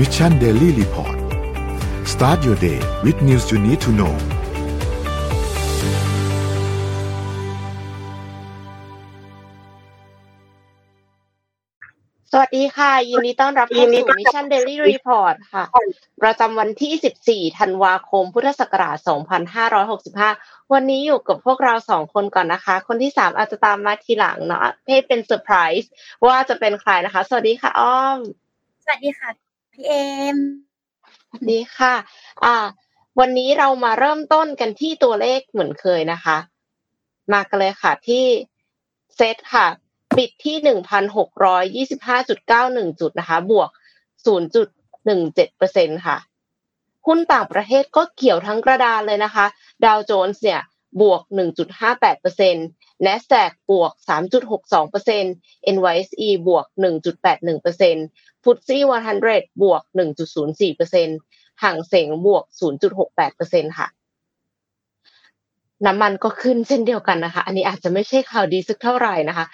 [0.00, 1.18] Mission Daily Report
[2.12, 4.14] start your day with news you need to know
[12.32, 15.64] สวัสดีค่ะ ยินดีต้อนรับเข้าสู่ Mission Daily Report ค่ะ
[16.22, 18.96] ประจำวันที่ 14 ธันวาคม พุทธศักราช
[19.86, 25.90] 2565 วันนี้อยู่กับพวกเราสองคนก่อนนะคะ คนที่3อาจจะตามมาทีหลังเนาะเพ่เป็นเซอร์ไพรส์
[26.26, 28.18] ว่าจะเป็นใครนะคะ สวัสดีค่ะอ้อม
[28.86, 29.49] สวัสดีค่ะ
[29.80, 29.98] พี่เอ
[30.36, 30.38] ม
[31.28, 31.94] สวัสดีค่ะ
[32.44, 32.56] อ่า
[33.20, 36.36] วันนี้เรามาเริ่มต้นกันที่ตัวเลขเหมือนเคยนะคะ
[37.32, 38.24] มากันเลยค่ะที่
[39.16, 39.66] เซตค่ะ
[40.16, 43.70] ปิดที่หนึ่งพันหกร้อยยี่สิบห้าจุดเก้าหนึ่งจุดนะคะ บวก
[44.24, 44.68] ศูนย์จุด
[45.06, 46.16] หนึ่งเจ็ดเปอร์เซ็นค่ะ
[47.06, 49.46] หุ้นต่างประเทศก็เกี่ยวทั้งกระดานเลยนะคะ
[49.84, 50.60] ดาวโจนส์เนี่ย
[51.00, 51.22] บวก
[51.94, 53.92] 1.58% NASDAQ บวก
[54.88, 58.78] 3.62% NYSE บวก 1.81% FTSE
[59.20, 59.82] 100 บวก
[60.52, 62.44] 1.04%ห่างเสงบวก
[63.10, 63.88] 0.68%ค่ะ
[65.86, 69.46] น้ำมันก็ขึ้นเช่นเดียวกันนะคะ อันนี้อาจจะไม่ใช่ข่าวดีสักเท่าไหร่นะคะ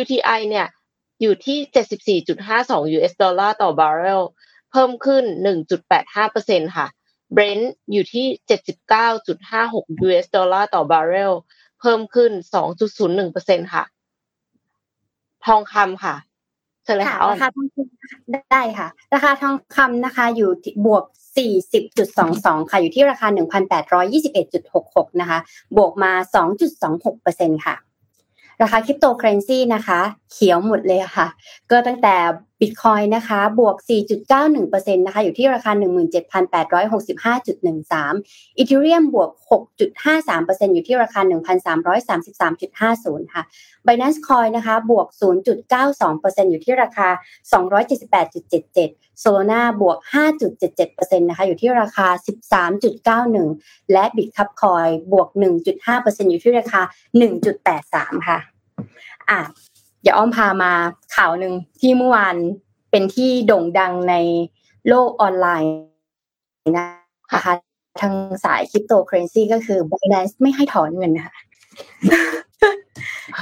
[0.00, 0.66] WTI เนี่ย
[1.20, 4.22] อยู่ที่ 74.52 US ดอลลาร์ต่อบาร์เรล
[4.70, 5.24] เพิ่มขึ้น
[6.00, 6.86] 1.85%ค่ะ
[7.36, 8.26] Brent อยู่ที่
[9.30, 11.32] 79.56 US ดอลลาร์ต่อบาร์เรล
[11.80, 12.30] เพิ่มขึ้น
[13.02, 13.84] 2.01%ค่ะ
[15.46, 16.14] ทองคำค่ะ
[16.84, 21.04] เชิญเลยค่ะค่ะอ้อมราคาทองคำได้ค่ะ ราคาทองคำนะคะ อยู่ที่บวก
[21.66, 23.26] 40.22 ค่ะ อยู่ที่ราคา
[24.04, 25.38] 1,821.66 นะคะ
[25.76, 26.12] บวกมา
[26.88, 27.76] 2.26%ค่ะ
[28.62, 30.00] ราคาคริปโตเคอเรนซีนะคะ
[30.32, 31.26] เขียวหมดเลยค่ะ
[31.70, 32.16] ก็ตั้งแต่
[32.60, 33.76] บิตคอยนะคะบวก
[34.36, 38.14] 4.91%นะคะอยู่ที่ราคา 17,865.13
[38.56, 39.30] อีเทเรียมบวก
[40.02, 41.20] 6.53%อยู่ที่ราคา
[43.20, 43.42] 1,333.50 ค่ะ
[43.86, 45.06] Binance Coin นะคะบวก
[45.78, 47.08] 0.92%อยู่ที่ราคา
[47.52, 52.08] 278.77 Solana บวก 5.77%นะคะอยู่ที่ราคา
[52.78, 55.28] 13.91 และ Bitcup Coin บวก
[55.80, 56.80] 1.5%อยู่ที่ราคา
[57.54, 58.38] 1.83 ค่ะ
[59.30, 59.40] อะ
[60.02, 60.72] เดี๋ยวอ้อมพามา
[61.16, 62.36] ข่าวหนึ่งที่เมื่อวาน
[62.90, 64.14] เป็นที่โด่งดังใน
[64.88, 65.74] โลกออนไลน์
[66.76, 67.54] นะคะ
[68.00, 71.34] ทางสายคริปโตเคอเรนซีก็คือ Binance ไม่ให้ถอนเงินนะคะ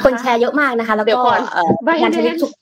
[0.05, 2.53] คนแชร์เยอะมากนะคะ แล้วเดี๋ยก็วก่อนเอ่อ Binance การทวิตถูก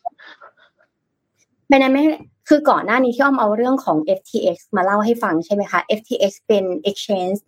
[1.71, 2.05] Binance ไม่
[2.49, 7.39] คือก่อนหน้านี้ที่อ้อมเอาเรื่องของ FTX มาเล่าให้ฟังใช่ไหมคะ FTX เป็น exchange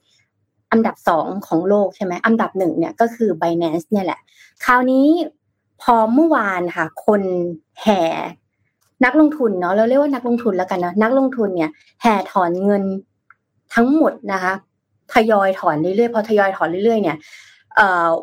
[0.73, 4.21] อันดับสองของโลกใช่ไหมอันดับหนึ่งเนี่ยก็คือ Binance เนี่ยแหละ
[4.65, 5.07] คราวนี้
[5.83, 7.23] พอเมื่อวานค่ะ คน
[7.83, 8.03] แห่
[9.05, 11.71] นักลงทุนเนาะเราเรียกว่านักลงทุนแล้วกันเนาะนักลงทุนเนี่ย
[12.03, 12.83] แห่ถอนเงิน
[13.75, 14.53] ทั้งหมดนะคะ
[15.13, 17.17] ทยอยถอนเรื่อยๆพอทยอยถอนเรื่อยๆเนี่ย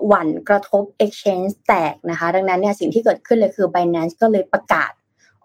[0.08, 4.92] หวั่นกระทบ exchange แตกนะคะ ดังนั้นเนี่ยสิ่งที่เกิดขึ้นเลยคือ Binance ก็เลยประกาศ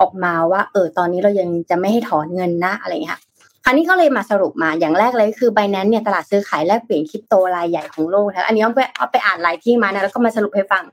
[0.01, 3.21] ออกมาว่าเออตอนนี้เรายังจะไม่ให้ถอนเงินนะอะไรอย่างเงี้ยค่ะ
[3.65, 10.85] คราวนี้ก็เลยมาสรุปมาอย่างแรกเลยคือ Binance เนี่ยตลาดซื้อขายแลกเปลี่ยนคริปโตรายใหญ่ของโลกนะอันนี้เอาไปเอาไปอ่านรายที่มานะแล้วก็มาสรุปให้ฟัง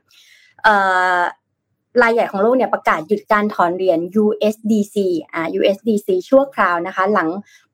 [2.02, 4.96] รายใหญ่ของโลกเนี่ยประกาศหยุดการถอนเหรียญ USDC
[5.32, 7.28] อ่า USDC ชั่วคราวนะคะ หลัง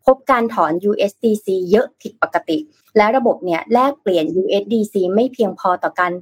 [0.04, 2.58] พบการถอน USDC เยอะผิดปกติ
[2.96, 6.12] และระบบเนี่ยแลกเปลี่ยน USDC ไม่เพียงพอต่อการ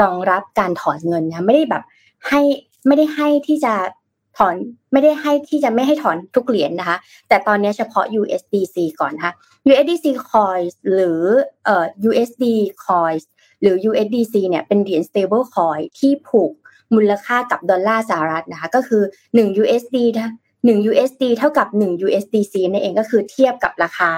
[0.00, 1.82] รองรับการถอนเงินนะไม่ได้แบบ
[2.28, 2.40] ให้
[2.86, 3.74] ไม่ได้ให้ที่จะ
[4.38, 4.54] ถอน
[4.92, 6.98] ไม่ได้ให้ที่จะไม่ให้ถอนทุกเหรียญนะคะ
[7.28, 9.32] แต่ตอนนี้เฉพาะ USDC ก่อนนะคะ
[9.70, 11.22] USDC coins หรือ
[11.64, 12.44] เอ่อ USD
[12.86, 13.24] coins
[13.64, 16.52] หรือ USDC เนี่ยเป็นเหรียญ stable coin ที่ผูก
[16.94, 19.02] มูลค่ากับดอลลาร์สหรัฐนะคะก็คือ
[19.34, 19.96] 1 USD
[20.44, 24.10] 1 USD เท่ากับ 1 USDC นั่นเองก็คือเทียบกับราคา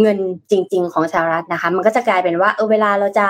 [0.00, 0.18] เงิน
[0.50, 3.26] จริง ๆ ของสหรัฐนะคะมันก็จะกลายเป็นว่าเออเวลาเราจะ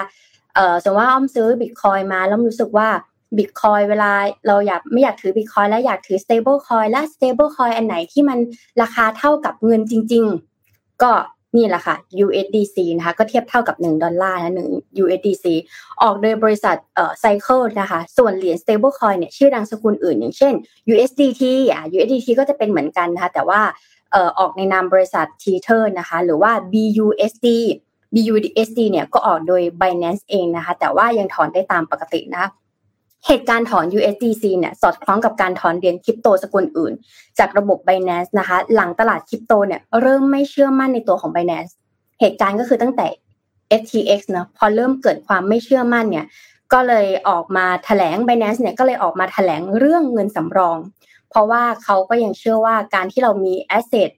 [0.54, 2.88] เออสมมติว่าอ้อมซื้อบิตคอยมาแล้วรู้สึกว่า
[3.36, 4.12] บิตคอยเวลา
[4.46, 8.38] เราอยากไม่อยากถือบิตคอยแล้วอยากถือ stable coin และ stable coin อันไหนที่มัน
[8.82, 10.24] ราคาเท่ากับเงินจริง
[10.64, 11.12] ๆ ก็
[11.56, 15.44] นี่แหละค่ะ USDC นะคะก็เทียบเท่ากับ 1 ดอลลาร์นะ1 USDC
[16.02, 20.54] ออกโดยบริษัทเอ่อ Cycle นะคะส่วนเหรียญ stable coin เนี่ยชื่อดังสกุลอื่น อย่างเช่น
[20.92, 23.60] USDT อะ USDT ก็จะเป็นเหมือนกันนะคะแต่ว่า
[24.12, 27.46] เอ่อออกในนามบริษัท Tether นะคะหรือว่า BUSD
[28.14, 32.44] BUSD เนี่ยก็ออกโดย Binance เองนะคะแต่ว่ายังถอนได้ตามปกตินะ
[33.26, 36.92] เหตุการณ์ถอน USDC เนี่ยสอดคล้องกับการถอนเหรียญคริปโตสกุลอื่น
[37.38, 41.72] จากระบบ Binance นะคะ หลังตลาดคริปโตเนี่ยเริ่มไม่เชื่อมั่นในตัวของ Binance
[42.20, 43.06] เหตุการณ์ก็คือตั้งแต่
[43.80, 46.26] FTX เนอะพอเริ่มเกิดความไม่เชื่อมั่นเนี่ย
[46.72, 50.78] ก็เลยออกมาแถลง Binance เนี่ยก็เลยออกมาแถลงเรื่องเงินสำรอง
[51.30, 54.10] เพราะว่าเขาก็ยังเชื่อว่าการที่เรามี asset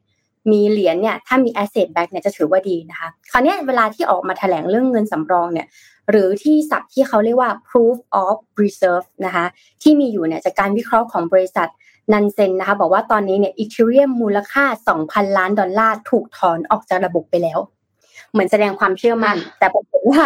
[0.53, 5.67] มีเหรียญเนี่ยถ้ามี asset back เนี่ยจะถือว่าดีนะคะคราวนี้เวลาที่ออกมาแถลงเรื่องเงินสำรองเนี่ย
[6.11, 9.47] หรือที่ศัพท์ที่เขาเรียกว่า proof of reserve นะคะ
[9.83, 11.69] ที่มีอยู่เนี่ยจากการวิเคราะห์ของบริษัท
[12.13, 14.65] Nansen นะคะบอกว่าตอนนี้เนี่ย Ethereum มูลค่า
[15.01, 17.59] 2,000 ล้านดอลลาร์ถูกถอนออกจากระบบไปแล้ว
[18.31, 20.25] เหมือนแสดงความเชื่อมั่น แต่ปรากฏว่า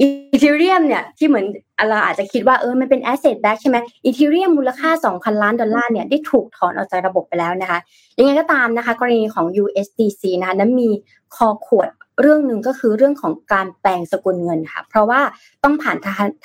[0.00, 1.46] Ethereum เนี่ยที่เหมือน
[1.88, 7.78] เราอาจจะคิดว่าเออมันเป็น asset back ใช่ไหม Ethereum มูลค่า 2,000 ล้านดอลลาร์เนี่ยได้ถูกถอนออกจากระบบไปแล้วนะคะ
[8.18, 10.88] ยังไงก็ตามนะคะกรณีของ USDC นะคะนั้นมี
[11.36, 11.88] คอขวด
[12.20, 15.20] เรื่องหนึ่งก็คือเรื่องของการแปลงสกุลเงินค่ะ เพราะว่า
[15.64, 15.96] ต้องผ่าน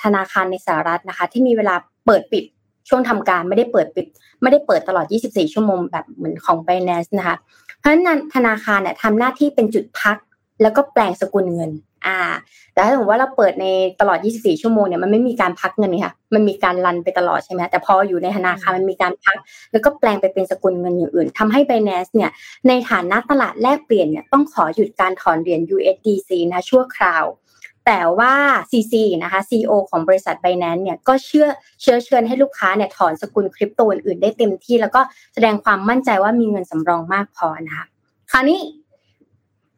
[0.04, 1.74] ธนาคารในสหรัฐนะคะ ที่มีเวลา
[2.06, 2.44] เปิดปิด
[2.88, 4.06] ช่วงทำการไม่ได้เปิดปิด
[4.42, 7.36] ไม่ได้เปิดตลอด 24 ชั่วโมงแบบเหมือนของ Binance นะคะ
[7.78, 10.16] เพราะฉะนั้นธนาคารเนี่ยทำหน้าที่เป็นจุดพัก
[10.62, 11.70] แล้วก็แปลงสกุลเงิน
[12.06, 12.18] อ่า
[12.72, 13.66] แต่ถ้าสมมติว่าเราเปิดใน
[14.00, 19.36] ตลอด 24 ชั่วโมงเนี่ยมันไม่มีการพักเงินค่ะ มันมีการรันไปตลอดใช่ไหมแต่พออยู่ในธนาคารมันมีการพัก
[19.72, 22.30] แล้วก็แปลงไปเป็นสกุลเงินอย่างอื่นทำให้ Binance เนี่ย
[22.68, 27.24] ในฐานะตลาดแลกเปลี่ยนเนี่ยต้องขอหยุดการถอนเหรียญ USDC นะชั่วคราว
[27.86, 28.34] แต่ว่า
[28.70, 31.48] CC นะคะ CEO ของบริษัท Binance เนี่ยก็เชื่อ
[31.80, 35.00] เชื้อเชิญให้ลูกค้าเนี่ยถอนสกุลคริปโตอื่นได้เต็มที่ แล้วก็
[35.34, 37.86] แสดงความมั่นใจว่ามีเงินสำรองมากพอนะคะ
[38.30, 38.85] คราวนี้เ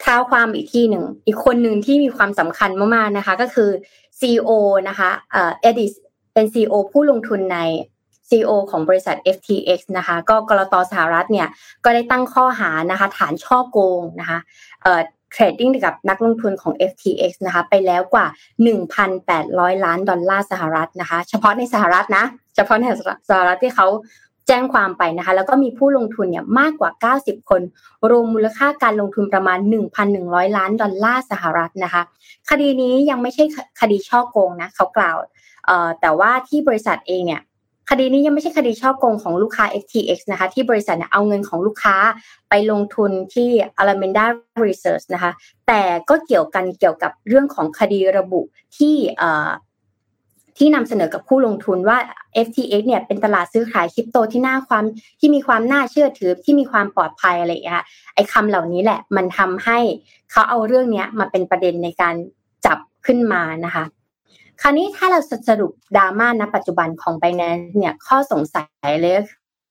[0.05, 3.71] ท้าความอีกที่หนึ่ง อีกคนหนึ่งที่มีความสำคัญมากๆนะคะ ก็คือ
[4.21, 4.51] CEO
[4.89, 5.93] นะคะเอ่อเอดิส
[6.35, 7.59] เป็น CEO ผู้ลงทุนใน
[8.29, 11.49] CEO ของบริษัท FTX นะคะ ก็กรตสหรัฐเนี่ย
[11.85, 14.39] ก็ได้ตั้งข้อหานะคะ ฐานช่อโกงนะคะ
[14.83, 15.01] เอ่อ
[15.33, 18.27] เทรดดิ้งกับนักลงทุนของ FTX นะคะ ไปแล้วกว่า
[19.05, 22.25] 1,800 ล้านดอลลาร์สหรัฐนะคะ เฉพาะในสหรัฐนะ
[22.57, 22.85] เฉพาะใน
[23.31, 23.87] สหรัฐที่เขา
[24.49, 27.63] แจ้งความไปนะคะ แล้วก็มีผู้ลงทุนเนี่ยมากกว่า 90 คน
[28.11, 29.59] รวมมูลค่าการลงทุนประมาณ
[30.09, 32.03] 1,100 ล้านดอลลาร์สหรัฐนะคะ
[32.51, 33.45] คดีนี้ยังไม่ใช่
[33.81, 35.17] คดีช่อโกงนะเขากล่าว
[36.01, 37.43] แต่ว่าที่บริษัทเองเนี่ย
[37.91, 41.97] คดีนี้ยังไม่ใช่คดีช่อโกงของลูกค้า FTX นะคะ ที่บริษัทเนี่ยเอาเงินของลูกค้า
[42.49, 43.49] ไปลงทุนที่
[43.81, 44.27] Alameda
[44.65, 45.33] Research นะคะ
[45.67, 48.41] แต่ก็เกี่ยวกันเกี่ยวกับเรื่องของคดีระบุ
[48.79, 48.95] ที่
[50.59, 51.99] ที่นำเสนอกับผู้ลงทุนว่า
[52.47, 54.85] FTX เนี่ยเป็นตลาดซื้อขายคริปโตที่น่าความ
[55.21, 57.83] ที่มีความน่าเชื่อถือที่มีความปลอดภัยอะไรอย่างเงี้ย
[58.15, 59.79] ไอ้คำเหล่านี้แหละมันทำให้
[60.31, 62.15] เขาเอาเรื่องเนี้ยมาเป็นประเด็นในการ
[62.67, 63.85] จับขึ้นมานะคะ
[64.61, 69.15] คราวนี้ถ้าเราสรุปดราม่าณปัจจุบันของ b บ n a n c e เนี่ยข้อสงสัยเลย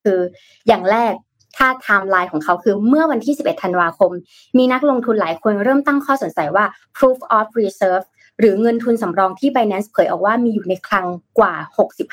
[0.04, 0.20] คือ
[0.68, 1.14] อย่างแรก
[1.58, 4.12] ถ้าไทม์ไลน์ของเขาคือเมื่อวันที่ 11 ธันวาคม
[4.58, 6.66] มีนักลงทุนหลายคนเริ่มตั้งข้อสงสัยว่า
[6.98, 8.06] proof of reserve
[8.40, 11.06] หรือเงินทุนสำรองที่ Binance เผยออกว่ามีอยู่ในคลัง
[11.40, 11.54] กว่า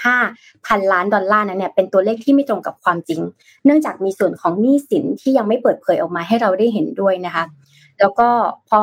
[0.04, 3.20] 65 พันล้านดอลลาร์นั้นเนี่ยเป็นตัวเลขที่ไม่ตรงกับความจริง
[3.64, 7.44] เนื่องจากมีส่วนของหนี้สินที่ยังไม่เปิดเผยออกมาให้เราได้เห็นด้วยนะคะ
[8.00, 8.28] แล้วก็
[8.68, 8.80] พอ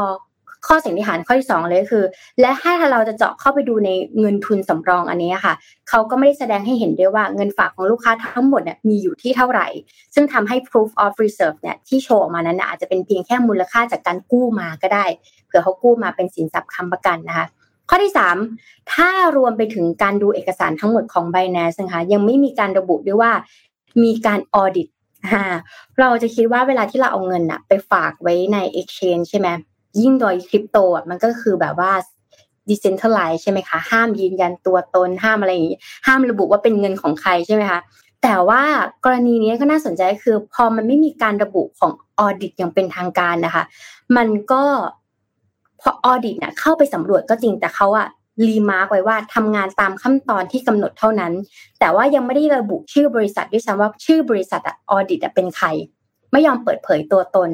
[0.68, 2.04] ข้อสันนิษฐานข้อที่2เลยคือ
[2.42, 5.54] และถ้าเราจะเจาะเข้าไปดูในเงินทุนสำรองอันนี้ค่ะ
[5.90, 9.68] เขาก็ไม่ได้แสดงให้เห็นด้วยว่าเงินฝากของลูกค้าทั้งหมดเนี่ยมีอยู่ที่เท่าไหร่
[10.16, 15.06] ซึ่งทำให้ proof of reserve เนี่ยที่โชว์ออกมานั้นอาจจะเป็นเพียงแค่มูลค่าจากการกู้มาก็ได้
[15.46, 17.46] เผื่อเขากู้มาเป็นสินทรัพย์ค้ำประกันนะคะ
[17.90, 18.14] ข้อที่
[18.52, 23.32] 3 ถ้ารวมไปถึงการดูเอกสารทั้งหมดของ Binance นะคะยังไม่มีการระบุด้วยว่า
[24.04, 24.88] มีการออดิต
[26.00, 29.50] เราจะคิดว่าเวลาที่เราเอาเงินอะไปฝากไว้ใน exchange ใช่ไหม
[30.00, 31.92] ยิ่งโดยคริปโตอะมันก็คือแบบว่า
[32.70, 35.78] decentralized ใช่ไหมคะ ห้ามยืนยันตัวตนห้ามอะไรอย่างนี้
[36.08, 37.80] ห้ามระบุว่าเป็นเงินของใครใช่ไหมคะ
[38.24, 38.62] แต่ว่า
[39.06, 43.64] กรณีนี้ก็น่าสนใจคือ พอมันไม่มีการระบุของ audit อย่างเป็นทางการนะคะ
[44.18, 44.64] มันก็
[45.82, 48.08] พอ audit เนี่ยเข้าไปสำรวจก็จริงแต่เขาอะ
[48.48, 51.34] remark ไว้ว่าทำงานตามขั้นตอนที่กำหนดเท่านั้น
[51.80, 55.68] แต่ว่ายังไม่ได้ระบุชื่อบริษัทด้วยซ้ำว่าชื่อบริษัท audit เป็นใคร
[56.32, 57.50] ไม่ยอมเปิดเผยตัวตน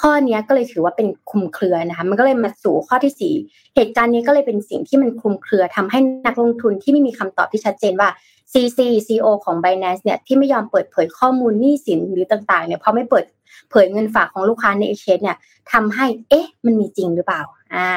[0.00, 8.08] ข้อนี้ก็เลยถือว่าเป็นคุมเครือนะคะมันก็เลยมาสู่ข้อที่ 4 เหตุการณ์นี้ก็เลยเป็นสิ่งที่มันคุมเครือทำให้นักลงทุนที่ไม่มีคำตอบที่ชัดเจนว่า
[8.52, 13.24] CC CEO ของ Binance เนี่ยที่ไม่ยอมเปิดเผยข้อมูลหนี้สินหรือต่างๆเนี่ยเพราะไม่เปิด
[13.70, 15.36] เผยเงินฝากของลูกค้าในเอเชเนี่ย
[15.72, 17.42] ทำให้เอ๊ะ มันมีจริงหรือเปล่า
[17.74, 17.88] อ่า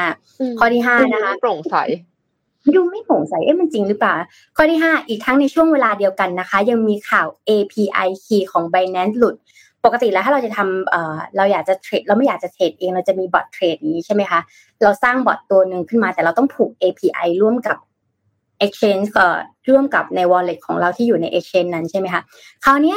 [0.59, 1.75] ข้อที่ห้านะคะโปร่งใส
[2.75, 4.13] ดูไม่โปร่งใสเอ๊ะมันจริงหรือเปล่า
[4.55, 9.35] ข้อที่ห้าอีกทั้งในช่วงเวลาเดียวกันนะคะ ยังมีข่าว API key ของ Binance หลุด
[9.85, 14.39] ปกติแล้วถ้าเราจะทำเอ่อเราอยากจะเทรดเราไม่อยากจะเทรดเองเราจะมีบอทเทรดนี้ใช่ไหมคะ
[14.83, 17.77] เราสร้างบอทตัวหนึ่งขึ้นมา แต่เราต้องผูก API ร่วมกับ
[18.65, 19.27] exchange ก็
[19.69, 22.21] ร่วมกับใน wallet ของเราที่อยู่ใน exchange นั้นใช่ไหมคะ
[22.63, 22.95] คราวนี้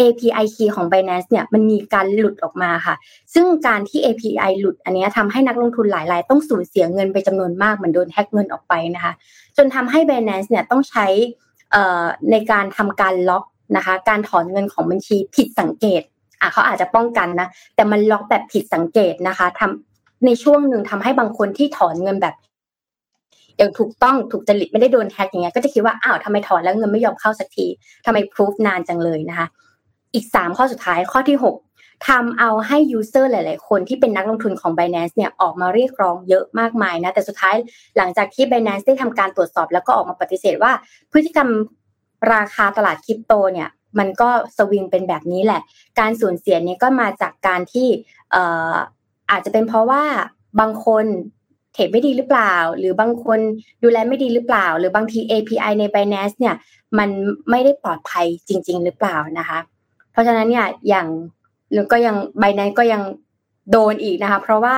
[0.00, 2.94] API key ของ Binance เนี่ยมันมีการหลุดออกมาค่ะ
[3.34, 9.12] ซึ่งการที่ API หลุดอันนี้ทำให้นักลงทุนหลายรายต้องสูญเสียเงินไปจำนวนมากเหมือนโดนแฮกเงินออกไปนะคะ
[9.56, 11.06] จนทำให้ Binance เนี่ยต้องใช้
[12.30, 13.44] ในการทำการล็อก
[13.76, 16.02] นะคะ การถอนเงินของบัญชีผิดสังเกต
[16.40, 22.34] อะเขาอาจจะป้องกันนะ แต่มันล็อกแบบผิดสังเกตนะคะทำในช่วงหนึ่งทำให้บางคนที่ถอนเงินแบบ
[23.58, 27.66] อย่างถูกต้องถูกจริตไม่ได้โดนแฮกอย่างเงี้ยก็จะคิดว่าอ้าวทำไมถอนแล้วเงินไม่ยอมเข้าสักที
[28.06, 29.46] ทำไมพิสูจน์นานจังเลยนะคะ
[30.14, 31.56] อีกสามข้อสุดท้ายข้อที่หก
[32.08, 37.56] ทำเอาให้ user หลาย ๆ คนที่เป็นนักลงทุนของ Binance เนี่ยออกมาเรียกร้องเยอะมากมายนะ แต่สุดท้าย
[37.96, 40.72] หลังจากที่ Binance ได้ทำการตรวจสอบแล้วก็ออกมาปฏิเสธว่า
[41.12, 41.48] พฤติกรรม
[42.34, 45.60] ราคาตลาดคริปโตเนี่ย มันก็สวิงเป็นแบบนี้แหละ
[46.00, 47.88] การสูญเสียนี้ก็มาจากการที่
[48.32, 48.74] เอ่อ
[49.30, 50.04] อาจจะเป็นเพราะว่า
[50.60, 51.04] บางคน
[51.72, 53.38] เทรดไม่ดีหรือเปล่า หรือบางคน
[53.82, 56.54] ดูแลไม่ดีหรือเปล่า หรือบางที API ใน Binance เนี่ย
[56.98, 57.08] มัน
[57.50, 59.58] ไม่ได้ปลอดภัยจริง ๆ หรือเปล่านะคะ
[60.12, 61.06] เพราะฉะนั้นเนี่ยอย่าง
[61.72, 63.02] หรือก็ยัง Binance ก็ยัง
[63.72, 64.76] โดนอีกนะคะเพราะว่า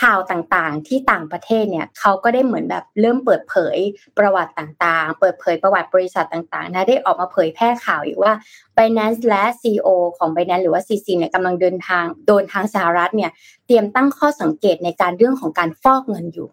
[0.00, 3.76] ข่าวต่างๆที่ต่างประเทศเนี่ยเขาก็ได้เหมือนแบบเริ่มเปิดเผย
[4.18, 8.32] ประวัติต่างๆ เปิดเผยประวัติบริษัทต่างๆนะได้ออกมาเผยแพร่ข่าวอีกว่า
[8.76, 9.88] Binance และ CEO
[10.18, 13.30] ของ Binance หรือว่า CC เนี่ยกำลังเดินทางโดนทางสหรัฐเนี่ย
[13.66, 16.48] เตรียมตั้งข้อสังเกตในการเรื่องของการฟอกเงินอยู่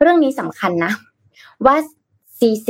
[0.00, 0.92] เรื่องนี้สำคัญนะ
[1.66, 1.76] ว่า
[2.38, 2.68] CC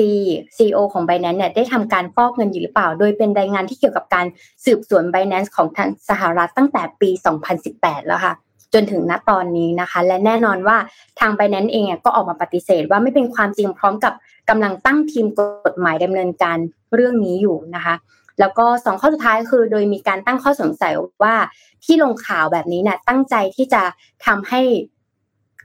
[0.57, 4.27] CEO ของ Binance เนี่ยได้ทำการฟอกเงินอยู่หรือเปล่า โดยเป็นรายงานที่เกี่ยวกับการ
[4.65, 7.11] สืบสวน Binance ของทางสหรัฐตั้งแต่ปี
[7.59, 8.35] 2018 แล้วค่ะ
[8.75, 10.77] จนถึงณตอนนี้นะคะ และแน่นอนว่า
[11.21, 14.13] ทาง b บ n น n c e เองก็ออกมาปฏิเสธว่าไม่เป็นความจริงพร้อมกับ
[14.49, 16.59] กำลังตั้งทีมกฎหมายดำเนินการ
[16.95, 17.95] เรื่องนี้อยู่นะคะ
[18.41, 21.35] แล้วก็สองข้อสุดท้ายคือ โดยมีการตั้งข้อสงสัยว่า
[21.85, 23.83] ที่ลงข่าวแบบนี้เนี่ยตั้งใจที่จะ
[24.27, 24.61] ทำให้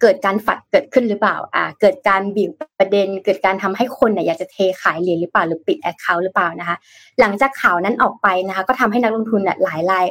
[0.01, 6.78] เกิดการฝัดเกิดขึ้นหรือเปล่า อ่า เกิดการบีบประเด็น เกิดการทำให้คนเนี่ยอยากจะเทขายเหรียญหรือเปล่าหรือปิดแอคเคาท์หรือเปล่านะคะ
[7.20, 10.06] หลังจากข่าวนั้นออกไปนะคะ ก็ทำให้นักลงทุนเนี่ยหลายราย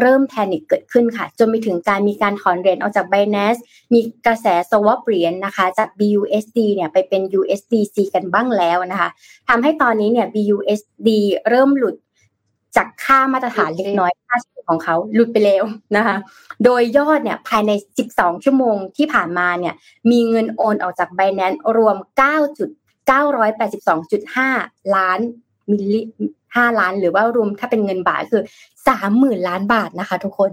[0.00, 3.60] เริ่มแพนิคเกิดขึ้นค่ะ จนไปถึงการมีการถอนเหรียญออกจาก Binance
[3.92, 9.10] มีกระแส swap เหรียญนะคะ จาก BUSD เนี่ยไปเป็น USDC กันบ้างแล้วนะคะ
[9.48, 11.08] ทำให้ตอนนี้เนี่ย BUSD
[11.48, 11.96] เริ่มหลุด
[12.76, 15.64] จากค่ามาตรฐานเล็กน้อยค่าเฉลี่ยของเขาหลุดไปแล้ว
[15.96, 16.16] นะคะ
[16.64, 17.72] โดยยอดเนี่ยภายใน
[18.08, 19.74] 12 ชั่วโมงที่ผ่านมาเนี่ย
[20.10, 21.96] มีเงินโอนออกจาก Binance รวม
[23.10, 25.20] 9.982.5 ล้าน
[25.70, 26.00] มิลลิ
[26.56, 28.42] ห้าล้าน หรือว่ารวมถ้าเป็นเงินบาทคือ
[28.88, 30.52] สามหมื่นล้านบาทนะคะ ทุกคน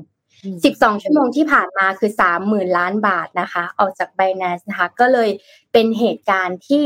[0.65, 5.29] สิบสองชั่วโมงที่ผ่านมาคือสามหมื่นล้านบาทนะคะ ออกจาก b บ n a n c e นะคะ ก็เลย
[5.73, 6.83] เป็นเหตุการณ์ที่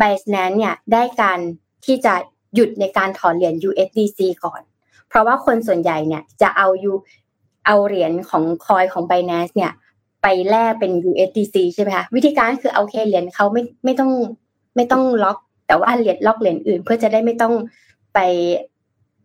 [0.00, 0.04] b บ
[0.34, 1.38] n a n c e เนี่ยได้การ
[1.84, 2.14] ที่จะ
[2.54, 4.60] หยุดในการถอนเหรียญ USDC ก่อน
[5.08, 6.94] เพราะว่าคนส่วนใหญ่เนี่ยจะเอา U
[7.66, 9.72] เอาเหรียญของคอยของ Binance เนี่ย
[10.22, 14.10] ไปแลกเป็น USDC ใช่ไหมคะวิธีการคือเอาเคเหรียญเขาไม่ไม่ต้อง
[14.76, 17.54] ไม่ต้องล็อก แต่ว่าเหรียญล็อกเหรียญอื่น เพื่อจะได้ไม่ต้อง
[18.14, 18.18] ไป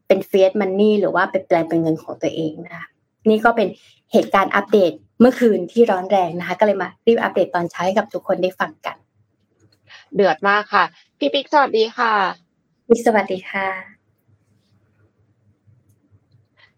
[0.08, 2.86] เป็นเฟสมันนี่หรือว่าไปแปลงเป็นเงินของตัวเองนะคะ
[3.30, 3.68] นี่ก็เป็น
[4.12, 8.98] เหตุการณ์อัปเดตเมื่อคืนที่ร้อนแรงนะคะ ก็เลยมารีบอัปเดตตอนเช้าให้กับทุกคนได้ฟังกัน
[10.16, 10.84] เดือดมากค่ะ
[11.18, 12.14] พี่ปิ๊กสวัสดีค่ะ
[12.88, 13.68] ปิ๊กสวัสดีค่ะ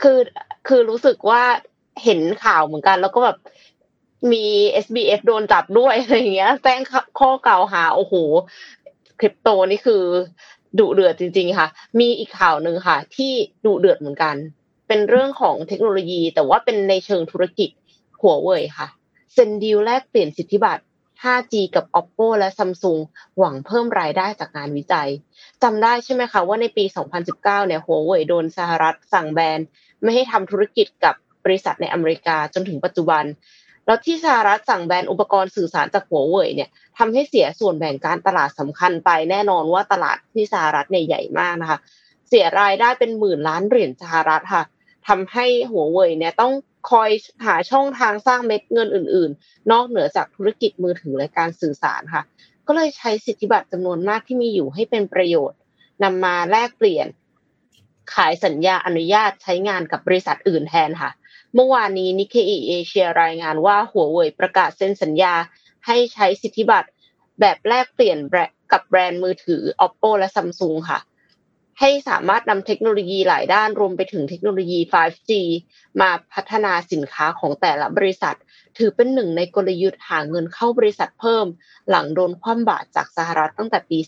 [0.02, 0.20] คือ
[0.68, 1.44] คือรู้สึกว่า
[2.04, 3.38] เห็นข่าวเหมือนกัน แล้วก็แบบ
[4.32, 4.46] มี
[4.86, 6.80] SBF โดนจับด้วยอะไรเงี้ยแจ้ง
[7.20, 8.14] ข้อกล่าวหา โอ้โห
[9.20, 10.04] คริปโตนี่คือ
[10.80, 11.68] ดุเดือดจริง ๆ ค่ะ
[12.00, 13.34] มีอีกข่าวหนึ่งค่ะ ที่
[13.66, 14.36] ดุเดือดเหมือนกัน
[14.88, 17.70] เป็นเรื่องของเทคโนโลยี แต่ว่าเป็นในเชิงธุรกิจ
[18.22, 18.88] หัวเว่ยค่ะ
[19.34, 20.84] เซ็นดีลแลกเปลี่ยนสิทธิบัตร
[21.24, 23.00] 5G กับ Oppo และ Samsung
[23.38, 25.10] หวังเพิ่มรายได้จากงานวิจัย
[25.64, 26.84] จำได้ใช่ไหมคะว่าในปี
[27.20, 29.60] 2019 เนี่ยหัวเว่ยโดนสหรัฐสั่งแบน
[30.04, 33.24] ไม่ให้ทำธุรกิจกับบริษัทในอเมริกาจนถึงปัจจุบัน
[33.86, 41.80] แล้วที่สหรัฐสั่งแบนอุปกรณ์สื่อสารจากหัวเว่ยเนี่ยทำให้เสียส่วนแบ่งการตลาดสำคัญไปแน่นอนว่าตลาดที่สหรัฐเนี่ยใหญ่มากนะคะ
[42.28, 44.64] เสียรายได้เป็นหมื่นล้านเหรียญสหรัฐค่ะ
[45.08, 46.54] ทำให้หัวเว่ยเนี่ยต้อง
[46.92, 47.10] คอย
[47.46, 52.24] หาช่องทางสร้างเม็ดเงินอื่น ๆ นอกเหนือจากธุรกิจมือถือและการสื่อสารค่ะ
[52.68, 55.60] ก็เลยใช้สิทธิบัตรจำนวนมากที่มีอยู่ให้เป็นประโยชน์
[56.04, 57.08] นำมาแลกเปลี่ยน
[58.14, 61.12] ขายสัญญาอนุญาตใช้งานกับบริษัทอื่นแทนค่ะ
[61.56, 65.34] เมื่อวานนี้นิเคอีเอเชียรายงานว่าหัวเว่ยประกาศเซ็นสัญญา
[65.86, 66.90] ให้ใช้สิทธิบัตร
[67.40, 68.18] แบบแลกเปลี่ยน
[68.72, 71.00] กับแบรนด์มือถือ Oppo และ Samsung ค่ะ
[71.80, 75.32] ให้สามารถนำเทคโนโลยีหลายด้านรวมไปถึงเทคโนโลยี 5G
[76.02, 78.36] มาพัฒนาสินค้าของแต่ละบริษัท
[78.78, 81.46] ถือเป็นหนึ่งในกลยุทธ์หาเงินเข้าบริษัทเพิ่ม
[81.90, 84.00] หลังโดนคว่ำบาตรจากสหรัฐตั้งแต่ปี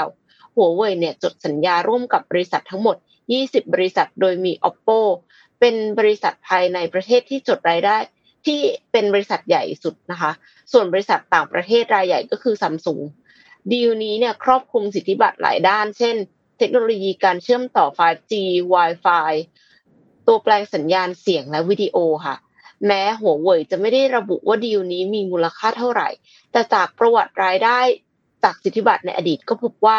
[0.00, 2.96] 2019 หัวเว่ยเนี่ยจดสัญญาร่วมกับบริษัททั้งหมด
[3.34, 5.00] 20 บริษัท โดยมี Oppo
[5.60, 7.96] เป็นบริษัทภายในประเทศที่จดรายได้
[8.46, 8.60] ที่
[8.92, 10.30] เป็นบริษัทใหญ่สุดนะคะ
[10.72, 13.00] ส่วนบริษัทต่างประเทศรายใหญ่ก็คือซัมซุง
[13.72, 16.16] ดีลนี้เนี่ยครอบคลุมสิทธิบัตรหลายด้าน เช่น
[16.58, 18.32] เทคโนโลยีการเชื่อมต่อ 5G
[18.72, 19.32] Wi-Fi
[20.26, 22.36] ตัวแปลงสัญญาณเสียงและวิดีโอค่ะ
[22.86, 26.08] แม้หัวเว่ยจะไม่ได้ระบุว่าดีลนี้มีมูลค่าเท่าไหร่
[26.52, 27.78] แต่จากประวัติรายได้
[28.44, 29.98] จากสิทธิบัตรในอดีตก็พบว่า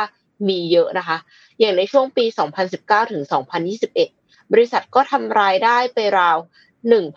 [0.50, 1.18] มีเยอะนะคะ
[1.60, 2.26] อย่างในช่วงปี
[2.68, 3.24] 2019 ถึง
[3.70, 4.21] 2021
[4.52, 6.38] บริษัทก็ทำรายได้ไปราว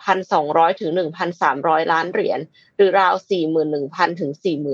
[0.01, 0.91] 1,200 ถึง
[1.41, 2.39] 1,300 ล้านเหรียญ
[2.75, 3.13] หรือราว
[3.67, 4.31] 41,000 ถึง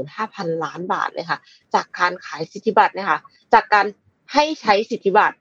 [0.10, 1.40] 45,000 ล้านบาทเลยค่ะ
[1.74, 3.20] จากการขายสิทธิบัตรนะคะ
[3.54, 3.86] จากการ
[4.34, 5.36] ให้ใช้สิทธิบัตร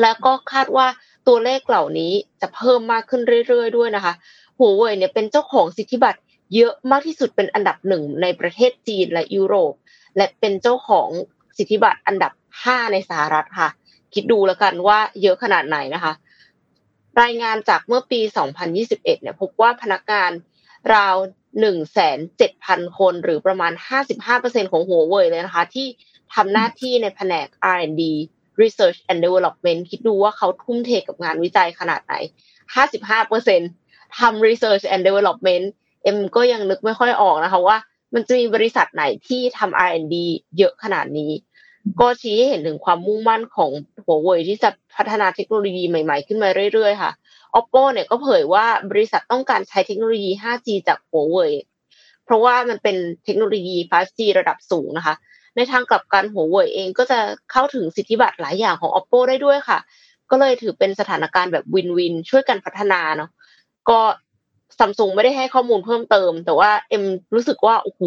[0.00, 0.86] แล้วก็คาดว่า
[1.26, 4.14] ตัวเลขเหล่านี้จะเพิ่มมากขึ้นเรื่อยๆ ด้วยนะคะ
[4.58, 6.20] หัวเว่ยเนี่ยเป็นเจ้าของสิทธิบัตร
[6.54, 9.74] เยอะมากที่สุดเป็นอันดับหนึ่งในประเทศจีนและยุโรป
[10.16, 11.08] และเป็นเจ้าของ
[11.56, 13.68] สิทธิบัตรอันดับ 5 ในสหรัฐค่ะ
[14.14, 16.12] คิดดูแล้วกันว่าเยอะขนาดไหนนะคะ
[17.22, 18.20] รายงานจากเมื่อปี
[18.66, 20.30] 2021 เนี่ยพบว่าพนักงาน
[20.94, 21.16] ราว
[21.62, 23.72] 1,700,000 คนหรือประมาณ
[24.22, 25.86] 55%ของหัวเว่ยเลยนะคะ ที่
[26.34, 28.02] ทำหน้าที่ในแผนก R&D
[28.60, 32.14] Research and Development คิดดูว่าเขาทุ่มเทกับงานวิจัยขนาดไหน
[32.96, 35.64] 55%ทำ Research and Development
[36.02, 37.76] เอ็มก็ยังนึกไม่ค่อยออกนะคะว่า
[38.14, 40.14] มันจะมีบริษัทไหนที่ทำ R&D
[40.58, 41.30] เยอะขนาดนี้
[42.00, 43.70] ก็ชี้ให้เห็นถึงความมุ่งมั่นของ
[44.04, 47.12] หัวเว่ยที่จะพัฒนาเทคโนโลยีใหม่ๆ ขึ้นมาเรื่อยๆค่ะ
[47.58, 51.52] Oppo เนี่ยก็เผยว่าบริษัทต้องการใช้เทคโนโลยี 5G จากหัวเว่ย
[52.24, 55.14] เพราะว่ามันเป็นเทคโนโลยี 5G ระดับสูงนะคะ
[55.56, 57.18] ในทางกลับกันหัวเว่ยเองก็จะ
[57.52, 59.78] เข้าถึงสิทธิบัตรหลายอย่างของ Oppo ได้ด้วยค่ะ
[60.30, 63.30] ก็เลยถือเป็นสถานการณ์แบบวินวินช่วยกันพัฒนาเนาะ
[63.88, 64.00] ก็
[64.78, 68.02] ซัมซุงไม่ได้ให้ข้อมูลเพิ่มเติม แต่ว่าเอ็มรู้สึกว่าโอ้โห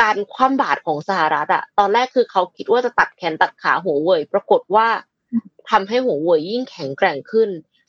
[0.00, 4.88] การคว่ำบาตรของสหรัฐอะตอนแรกคือเขาคิดว่าจะตัดแขนตัดขาหัวเว่ยปรากฏว่า
[5.70, 7.48] ทำให้หัวเว่ยยิ่งแข็งแกร่งขึ้น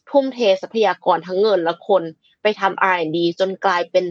[0.09, 2.03] ทุ่มเททรัพยากรทั้งเงินและคน
[2.41, 4.05] ไปทำ R&D จนกลายเป็น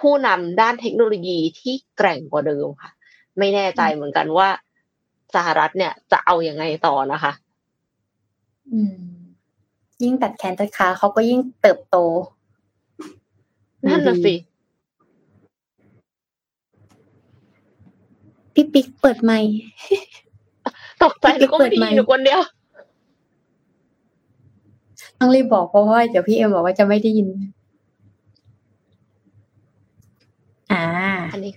[0.00, 2.90] ผู้นำด้านเทคโนโลยีที่แกร่งกว่าเดิมค่ะ
[3.38, 4.48] ไม่แน่ใจเหมือนกันว่า
[5.34, 7.32] สหรัฐเนี่ยจะเอาอยัางไงต่อนะคะ
[8.72, 8.96] อืม
[10.02, 11.96] ยิ่งตัดแขนตัดขาเขาก็ยิ่งเติบโต
[13.86, 14.34] นั่นน่ะสิ
[18.56, 19.52] พี่ปิ๊กเปิดไมค์
[21.02, 22.40] ตกใจแล้วก็ไม่ไดีอยู่คนเดียว
[25.18, 27.28] ต้องรีบบอกเพราะว่าเดี๋ยวพี่เอ็มบอกว่าจะไม่ได้ยิน
[30.72, 30.84] อ่า
[31.32, 31.52] อันนี้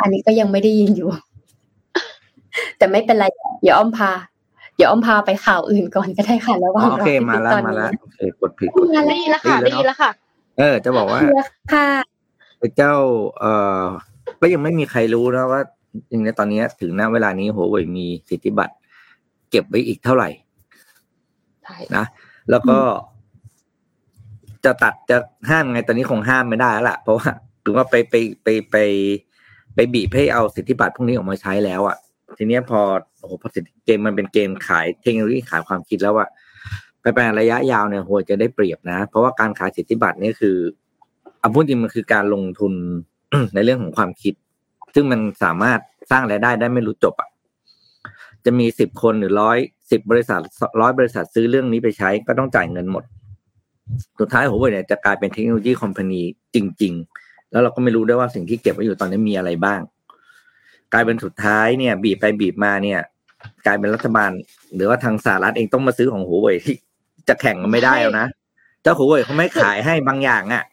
[0.00, 1.08] อันนี้ก็ยังไม่ได้ยินอยู่
[2.78, 3.24] แต่ไม่เป็นไร
[3.62, 4.10] เดี๋ยวอ้อมพา
[4.76, 10.10] เดี๋ยวอ้อมพาไปข่าวอื่นก่อนก็ได้ค่ะ แล้วว่าโอเคมาแล้วมาแล้วโอเคกดผิดกดได้แล้วค่ะได้แล้วค่ะ
[10.58, 11.20] เออ จะบอกว่า
[11.72, 12.09] ค่ะ
[12.76, 12.94] เจ้า
[13.38, 13.52] เอ่
[13.82, 13.84] อ
[14.40, 15.60] ก็ยังไม่มีใครรู้นะว่า
[16.10, 18.74] จริงในตอนนี้ถึงณเวลานี้หัวเว่ยมีสิทธิบัตร
[19.50, 20.28] เก็บไว้อีกเท่าไหร่
[21.62, 22.04] ใช่นะ
[22.50, 22.78] แล้วก็
[24.64, 25.16] จะตัดจะ
[25.50, 27.30] ห้ามไงตอนนี้คงห้ามไม่ได้แล้วล่ะ เพราะว่า
[27.64, 28.76] ถือว่าไปไปไปไป
[29.74, 31.96] ไปบีบให้เอาสิทธิบัตรพวกนี้ออกมาใช้แล้วอะ่ะ
[32.36, 32.80] ทีเนี้ยพอ
[33.18, 36.28] โอ้โหพอสิทธิเกมมันเป็นเกมขายเทคโนโลยีขายความคิดแล้วอะ
[37.00, 40.56] ไปไประยะยาวเนี่ยหัวจะได้เปรียบนะ เพราะว่าการขายสิทธิบัตรนี่คือ
[41.40, 42.72] เอาพูดจริงมันคือการลงทุน
[43.54, 44.34] ในเรื่องของความคิด
[44.94, 45.78] ซึ่งมันสามารถ
[46.10, 47.28] สร้างรายได้ได้ไม่รู้จบอะ
[48.44, 49.58] จะมีสิบคนหรือร้อย
[49.90, 50.40] สิบบริษัท
[50.80, 53.04] ร้อยบริษัทซื้อเรื่องนี้ไปใช้ ก็ต้องจ่ายเงินหมด
[54.20, 56.20] สุดท้ายหัวเว่ยเนี่ยจะกลายเป็นเทคโนโลยีคอมพานี
[56.54, 59.80] จริง ๆ แล้วเราก็ไม่รู้ได้วยว่าสิ่งที่เก็บไว้อยู่ตอนนี้มีอะไรบ้าง
[60.92, 63.00] กลายเป็นสุดท้ายเนี่ย บีบไปบีบมาเนี่ย
[63.66, 64.30] กลายเป็นรัฐบาล
[64.74, 66.74] หรือว่าทางสหรัฐเองต้องมาซื้อของหัวเว่ยที่
[67.28, 68.26] จะแข่งกันไม่ได้แล้วนะ
[68.82, 70.64] เจ้าหัวเว่ยเขาไม่ขายให้บางอย่างอะ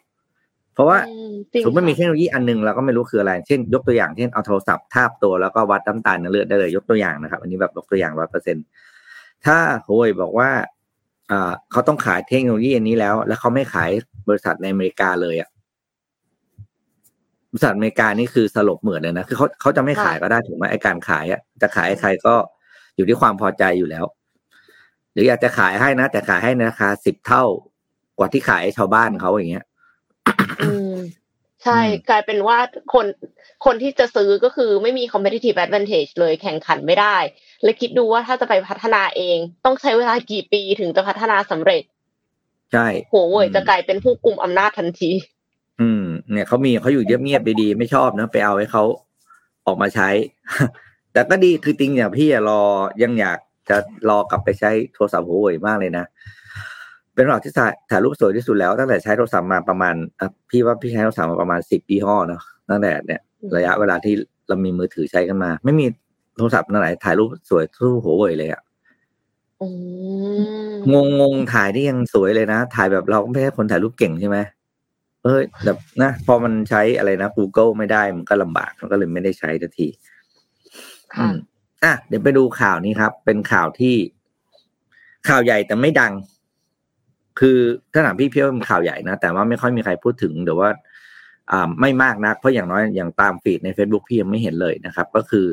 [0.78, 8.58] เพราะว่าอืมจริงสมมติมันมีเทคโนโลยีอันหนึงเราก็ไม่รู้คืออะไร เช่น ยกตัวอย่างเช่นเอาโทรศัพท์ทาบตัวแล้วก็วัดน้ำตาลในเลือดได้เลย ยกตัวอย่างนะครับ อันนี้แบบยกตัวอย่างร้อยเปอร์เซ็น
[9.46, 10.50] ถ้าโฮยบอกว่า
[11.32, 13.90] อ่าเขาต้องขายเทคโนโลยีอันนี้แล้ว แล้วเขาไม่ขาย
[14.30, 15.50] บริษัทในอเมริกาเลยอะ
[17.52, 22.36] บริษัทอเมริกานี่คือสลบเหมือนเลยนะคือเขาเขาจะไม่ขายก็ได้ถูกไหมไอการขายอะจะขายให้ใครก็
[22.96, 24.06] อยู่ที่ความพอใจอยู่แล้ว
[25.13, 27.44] หรืออยากจะขายให้นะแต่ขายให้ในราคาสิบเท่า
[28.18, 29.67] กว่าที่ขายให้ชาวบ้านเขาอย่างเงี้ยอืม
[31.68, 32.58] ใช่อืมกลายเป็นว่า
[32.94, 33.06] คน
[33.66, 37.18] คนที่จะซื้อก็คือไม่มี competitive advantage เลยแข่งขันไม่ได้
[37.64, 41.84] และคิดดูว่าถ้าจะไปพัฒนาเอง ต้องใช้เวลากี่ปีถึงจะพัฒนาสำเร็จ
[42.74, 45.12] ใช่หัวเว่ยจะกลายเป็นผู้กุมอำนาจทันที
[45.82, 48.84] อืม เนี่ยเขามีเขาอยู่เงียบๆดีๆไม่ชอบนะไปเอาให้เขา
[49.68, 50.10] ออกมาใช้
[51.14, 52.62] แต่ก็ดีคือจริงเนี่ยพี่อะรอ
[53.02, 53.78] ยังอยากจะ
[54.10, 56.06] รอกลับไปใช้โทรศัพท์หัวเว่ยมากเลยนะ
[57.18, 64.14] เป็นโทรศัพท์ที่ถ่ายถ่ายรูปสวยที่สุดแล้วตั้งแต่ใช้โทรศัพท์มาประมาณอะพี่ว่าพี่ใช้โทรศัพท์มาประมาณสิบยี่ห้อเนาะตั้งแต่เนี่ยอืมระยะเวลาที่
[64.48, 65.86] เรามีมือถือใช้กันมา ไม่มี
[66.38, 68.62] โทรศัพท์ไหนถ่ายรูปสวยสู้หัวเว่ยเลยอะ
[69.62, 69.68] อื
[70.78, 74.38] มงงงงๆถ่ายที่ยังสวยเลยนะ ถ่ายแบบเราก็ไม่ใช่คนถ่ายรูปเก่งใช่ไหม
[75.24, 79.88] เอ้ยแบบนะพอมันใช้อะไรนะ Google ไม่ได้มันก็ลำบากมันก็เลยไม่ได้ใช้ทันที
[81.16, 81.36] ค่ะอืม
[81.84, 83.96] อะเดี๋ยวไปดูข่าวนี้ครับ เป็นข่าวที่
[85.28, 86.14] ข่าวใหญ่แต่ไม่ดัง
[87.39, 87.58] คือ
[87.93, 90.69] ถ้าถามพี่เพียวาเป็นข่าวใหญ่นะ แต่ว่าไม่ค่อยมีใครพูดถึงหรือว่า
[91.52, 95.47] อ่าไม่มากนัก เพราะอย่างน้อยอย่างตามฟีดใน Facebook พี่ยังไม่เห็นเลยนะครับ ก็คือ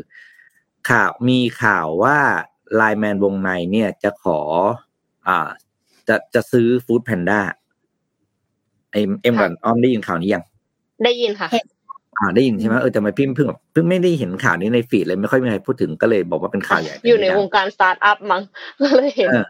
[0.91, 2.19] ข่าวมีข่าวว่า
[2.75, 4.39] ไลแมนวงในเนี่ยจะขอ
[5.29, 5.49] อ่า
[6.09, 7.41] จะจะซื้อ Foodpanda
[8.93, 10.45] เอ็มเอ็มก่อนอ้อมได้ยินข่าวนี้ยัง
[11.05, 11.49] ได้ยินค่ะ
[12.19, 18.43] อ่าได้ยินใช่ไหมเออแต่ทำไมพี่เพิ่งแบบเพิ่งไม่ได้เห็นข่าวนี้ใน feed เลยไม่ค่อยมีใครพูดถึงก็เลยบอกว่าเป็นข่าวใหญ่แต่อยู่ในไม่ดัวงการสตาร์ทอัพมั้ง
[18.83, 19.47] ก็เลยเห็นเออ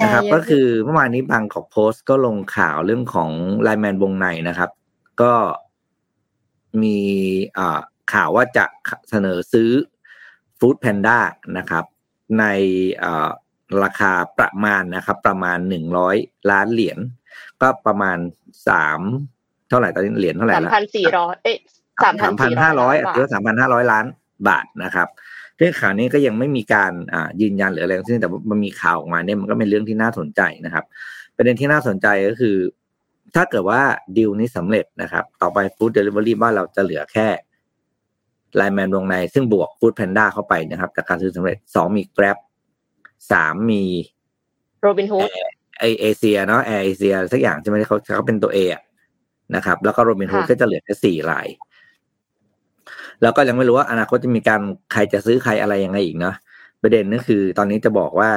[0.00, 3.30] นะครับ ก็คือเมื่อวานนี้บางกอกโพสต์ก็ลงข่าวเรื่องของ
[3.62, 4.70] LINE MAN Wongnai นะครับ
[5.22, 5.32] ก็
[6.82, 6.98] มี
[7.58, 7.80] อ่า
[8.12, 8.64] ข่าวว่าจะ
[9.10, 9.70] เสนอซื้อ
[10.58, 11.18] ฟู้ดแพนด้า
[11.58, 11.84] นะครับ
[12.38, 12.44] ใน
[13.82, 16.16] ราคาประมาณนะครับ ประมาณหนึ่งร้อย
[16.50, 16.98] ล้านเหรียญ
[17.62, 18.18] ก็ประมาณ
[18.68, 19.00] สาม
[19.68, 21.58] เท่าไหร่ตอนนี้เหรียญเท่าไหร่สามพันสี่ร้อยเอ๊ะ
[22.04, 24.06] สามพันห้าร้อยเยอะสามพันห้าร้อยล้าน
[24.48, 25.08] บาทนะครับ
[25.62, 30.84] เรื่องข่าวนี้ก็ยังไม่มีการอ่ายืนยันหรืออะไรทั้งสิ้นแต่มันมีข่าวออกมาเนี่ยมันก็เป็นเรื่องที่น่าสนใจนะครับ
[31.36, 32.56] ประเด็นที่น่าสนใจก็คือ
[33.34, 33.80] ถ้าเกิดว่า
[34.16, 37.28] ดีลนี้สำเร็จนะครับ ต่อไปฟู้ดเดลิเวอรี่บ้านเราจะเหลือแค่
[38.56, 42.38] LINE MAN Wongnai ซึ่งบวก Foodpanda เข้าไปนะครับจากการซื้อสำเร็จสองมี Grab
[43.32, 43.84] สามมี
[44.80, 48.58] โร์เอเชียเนาะแอร์เอเชียสักอย่างใช่ไหมเขาเขาเป็นตัวเอ
[49.54, 51.46] นะครับ แล้วก็โรบินฮูดก็จะเหลือแค่สี่ราย
[53.22, 54.60] แล้วก็ยังไม่รู้ว่าอนาคตจะมีการ
[54.92, 56.34] ใครจะซื้อใครอะไรยังไงอีกเนาะ
[56.82, 58.30] ประเด็นก็คือ ตอนนี้จะบอกว่า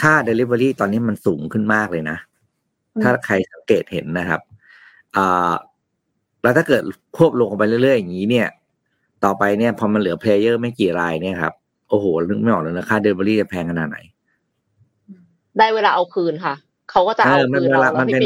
[0.00, 2.18] ค่า Delivery ตอนนี้มันสูงขึ้นมากเลยนะ
[3.02, 4.40] ถ้าใครสังเกตเห็นนะครับ
[5.16, 5.52] อ่า
[6.42, 6.82] แล้วถ้าเกิด
[7.16, 8.48] ควบลงไปเรื่อยๆอย่างนี้เนี่ย
[9.24, 11.54] ต่อไปเนี่ยพอมันเหลือเพลเยอร์ไม่กี่รายเนี่ยครับ
[11.88, 13.98] โอ้โหนึกไม่ออกเลยนะค่าเดลิเวอรี่จะแพงขนาดไหน
[15.58, 16.54] ได้เวลาเอาคืนค่ะ
[16.90, 18.22] เขาก็จะเอาคืนเรามันเป็น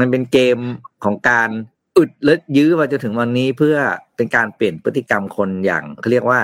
[0.00, 0.58] มันเป็นเกม
[1.04, 1.50] ของการ
[1.96, 3.76] อึดและยื้อมาจนถึงวันนี้เพื่อ
[4.16, 6.40] เป็นการเปลี่ยนพฤติกรรมคนอย่างเขาเรียกว่า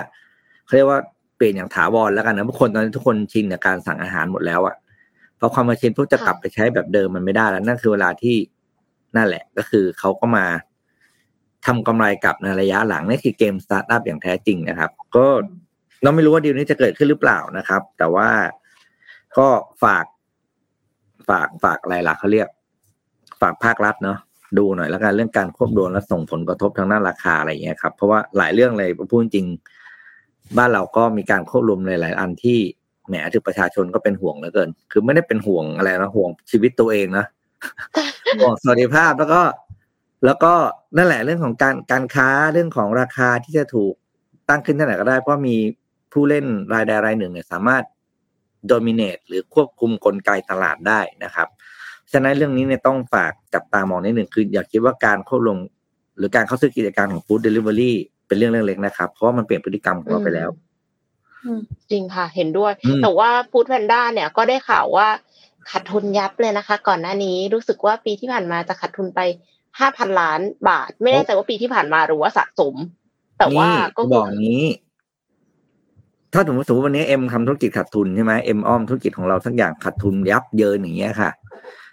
[0.65, 0.99] เขาเรียกว่า
[1.37, 4.77] เปลี่ยนอย่างถาวรแล้วกันนะทุกคนตอนนี้ทุกคนชินกับการสั่งอาหารหมดแล้วอะ
[5.39, 8.37] พอความมาชินพวกจะกลับไปใช้แบบเดิมมันไม่ได้แล้วนั่นคือเวลาที่
[9.17, 10.45] นั่นแหละ ก็คือเขาก็มา
[11.67, 15.27] ทำกำไรกลับในระยะหลังนี่คือเกมสตาร์ทอัพอย่างแท้จริงนะครับ ก็
[16.03, 18.29] เราไม่รู้ว่าดีลนี้จะเกิดขึ้นหรือเปล่านะครับ แต่ว่า
[19.39, 19.49] ก็
[19.83, 20.07] ฝาก
[21.29, 22.49] ฝากฝากอะไรล่ะเขาเรียก
[23.41, 24.19] ฝากภาครัฐเนาะ
[24.59, 29.47] ดูหน่อยแล้วกันเรื่องการควบรวมและส่งผลกระทบทางด้านราคาอะไรเงี้ยครับเพราะว่าหลายเรื่องเลยพูดจริง
[30.59, 32.59] บ้านเราก็มีการควบรวมหลายๆอันที่
[33.09, 37.27] แหมถึงประชาชนก็เป็นห่วงเหลือเกิน คือไม่ได้เป็นห่วงอะไรนะห่วงชีวิตตัวเองนะ
[38.39, 39.43] ห่วงสวัสดิภาพแล้วก็
[40.27, 40.53] แล้วก็
[40.97, 43.95] นั่นแหละเรื่องของการการค้าเรื่องของราคาที่จะถูก
[44.49, 45.57] ตั้งขึ้นที่ไหนก็ได้ เพราะมี
[46.13, 47.85] ผู้เล่นรายใดรายหนึ่งเนี่ยสามารถ
[48.67, 51.49] โดมิเนตหรือควบคุมกลไกตลาดได้นะครับ
[52.13, 55.59] ฉะนั้นเรื่องนี้เนี่ยต้องฝากจับตามองนิดหนึ่งคืออย่าคิดว่าการควบลง
[56.19, 57.97] หรือการเข้าซื้อกิจการของฟู้ดเดลิเวอรี่
[58.27, 60.51] เป็นเรื่องเล็กๆนะครับ เพราะว่ามันเปลี่ยนพฤติกรรมของเราไปแล้ว
[61.91, 62.73] จริงค่ะ เห็นด้วย
[63.03, 65.09] แต่ว่าฟู้ดแพนด้าเนี่ยก็ได้ข่าวว่า
[65.71, 69.21] ขาดทุนยับเลยนะคะ ก่อนหน้านี้รู้สึกว่าปีที่ผ่านมาจะขาดทุนไป
[69.79, 72.75] ห้าพันล้านบาท ไม่แน่ใจว่าปีที่ผ่านมาหรือว่าสะสม
[73.39, 74.65] แต่ว่าก็บอกนี้
[76.33, 81.31] ถ้าสมมติสมมติวันนี้เอ็มทำธุรกิจขาดทุนใช่ไหมเอ็มอ้อมธุรกิจของเราสักอย่างขาดทุนยับเยินอย่างเงี้ยค่ะ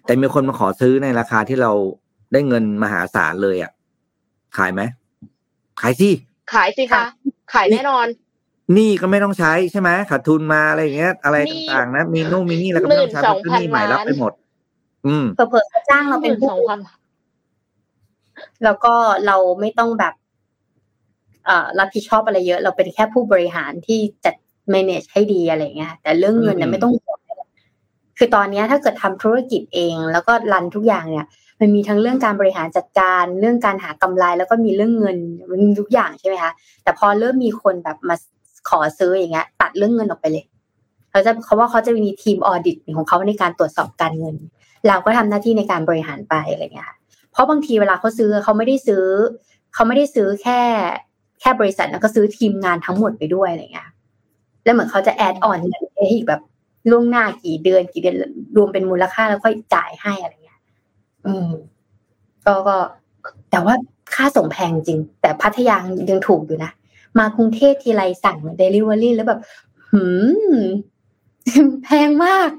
[0.09, 1.71] แต่มีคนมาขอซื้อในราคาที่เรา
[2.33, 3.71] ได้เงินมหาศาลเลยอะ
[4.57, 4.81] ขายไหม
[5.81, 6.09] ขายสิ
[6.53, 7.03] ขายสิคะ
[7.53, 8.07] ขายแน่นอน
[8.77, 14.33] นี่ก็ไม่ต้องใช้ใช่ไหมขาดทุนมาอะไรอย่างเงี้ย อะไรต่างๆนะมีนู่นมีนี่แล้วก็ไม่ต้องใช้เพราะนี่ใหม่รับไปหมด
[15.07, 16.49] อืมเผื่อๆจ้างเราเป็นผู้
[18.63, 18.93] แล้วก็
[19.25, 20.13] เราไม่ต้องแบบ
[21.45, 24.35] เอ่อรับผิดชอบอะไรเยอะ เราเป็นแค่ผู้บริหารที่จัด
[24.73, 27.18] manage ให้ดีอะไรเงี้ยแต่เรื่องเงินเนี่ยไม่ต้องห่วง
[28.21, 31.25] คือตอนนี้ถ้าเกิดทำธุรกิจเอง แล้วก็รันทุกอย่างเนี่ย
[31.59, 35.17] มันมีทั้งเรื่องการบริหารจัดการ เรื่องการหากำไร แล้วก็มีเรื่องเงิน
[35.49, 36.51] มันทุกอย่างใช่ไหมคะ
[36.83, 38.15] แต่พอเริ่มมีคนแบบมา
[38.69, 40.45] ขอซื้ออย่างเงี้ย ตัดเรื่องเงินออกไปเลย
[41.11, 44.35] เขาจะเขาว่าเขาจะมีทีมออดิตของเขาในการตรวจสอบการเงิน
[44.87, 46.91] เราก็ทำหน้าที่ในการบริหารไปอะไรเงี้ย
[47.31, 49.05] เพราะบางทีเวลาเขาซื้อเขาไม่ได้ซื้อ
[49.73, 50.59] เขาไม่ได้ซื้อแค่
[51.39, 53.89] แค่บริษัทแล้วก็ซื้อทีมงานทั้งหมดไปด้วยอะไรเงี้ย
[54.63, 56.41] แล้วเหมือนเขาจะแอดออนเงินให้อีกแบบ
[56.89, 58.15] ล่วงหน้ากี่เดือนกี่เดือน
[58.57, 60.59] รวมเป็นมูลค่าแล้วค่อยจ่ายให้อะไรเงี้ย
[61.25, 61.49] อืม
[62.45, 62.77] ก็ก็
[63.51, 63.75] แต่ว่า
[64.15, 65.75] ค่าส่งแพงจริง แต่พัทยา
[66.11, 66.71] ยังถูกอยู่นะ
[67.17, 69.39] มากรุงเทพทีไรสั่งเดลิเวอรี่แล้วแบบ
[69.91, 70.03] หื
[70.61, 70.63] ม
[71.83, 72.49] แพงมาก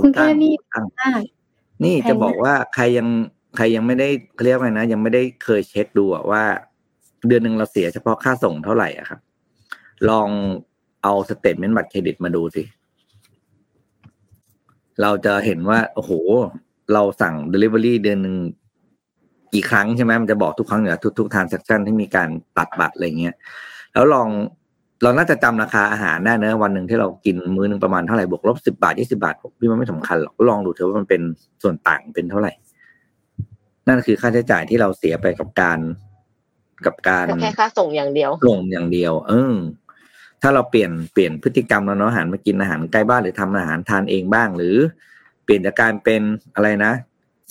[0.00, 0.54] กรุงเทพนี่
[1.00, 1.22] มาก
[1.84, 3.08] นี่จะบอกว่าใครยัง
[3.56, 4.08] ใครยังไม่ได้
[4.44, 6.42] เรียกว่านะยังไม่ได้เคยเช็คดูว่า
[7.26, 9.20] เดือนหนึ่งเราเสียเฉพาะค่าส่งเท่าไหร่อะครับ
[10.10, 10.28] ลอง
[11.02, 12.62] เอา statement บัตรเครดิตมาดูสิ
[15.02, 16.12] เราจะเห็นว่าโอ้โห
[16.92, 18.36] เราสั่ง Delivery เดือนหนึ่ง
[19.54, 22.28] กี่ครั้งใช่ไหมมันจะบอกทุกครั้งเนี่ยทุกๆ transaction ที่มีการ
[22.58, 23.34] ตัดบัตรอะไรเงี้ย
[23.92, 24.28] แล้วลอง
[25.02, 31.22] เราน่าจะจำราคาอาหารได้เนอะวันหนึ่งที่เรากินมื้อนึงประมาณเท่าไหร่บวกลบสิบาทยี่สิบาทพี่มันไม่สำคัญหรอกลองดูเถอะว่ามันเป็น
[31.62, 32.52] ส่วนต่างเป็นเท่าไหร่
[33.88, 35.78] นั่นคือค่าใช้จ่ายที่เราเสียไปกับการ
[36.86, 39.54] กับการแค่ค่าส่งอย่างเดียวส่งอย่างเดียว เออ
[40.42, 44.76] ถ้าเราเปลี่ยนเปลี่ยนพฤติกรรมเราเนาะหันมากินอาหารใกล้บ้านหรือทำอาหารทานเองบ้าง หรือ
[45.44, 46.22] เปลี่ยนจากการเป็น
[46.54, 46.92] อะไรนะ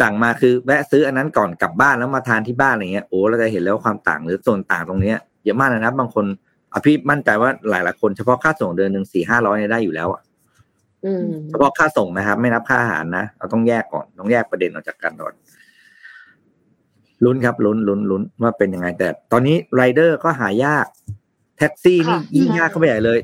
[0.02, 6.26] สั่งมาคือแวะซื้ออันนั้นก่อนกลับบ้านแล้วมาทานที่บ้านอะไรเงี้ยโอ้เราจะเห็นแล้วความต่างหรือส่วนต่างตรงเนี้ยเยอะมากเลยนะบางคน
[6.74, 10.22] อพี่มั่นใจว่าหลายหลายคนเฉพาะค่าส่งเดือนหนึ่งสี่ห้าร้อยเนี่ยได้อยู่แล้วอะ
[11.50, 15.34] เฉพาะค่าส่งนะครับ ไม่นับค่าอาหารนะเราต้องแยกก่อนต้องแยกประเด็นออกจากกันก่อน
[17.24, 20.86] ลุ้นครับลุ้นลุ้นลุ้นว่าเป็นยังไงแต่ ตอนนี้ไรเดอร์ก็หายาก
[21.58, 23.20] แท็กซี่นี่ค่ะยิ่งยากเข้าไปใหญ่เลย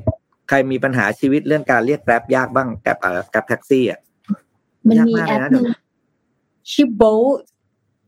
[0.48, 4.00] ใครมีปัญหาชีวิตเรื่องการเรียก Grab ยากบ้าง Grab เอ่อ Grab แท็กซี่อะ
[4.88, 5.64] มันมียากมากแอเลยนะแอปหนึ่ง
[6.72, 7.02] ชื่อ Bolt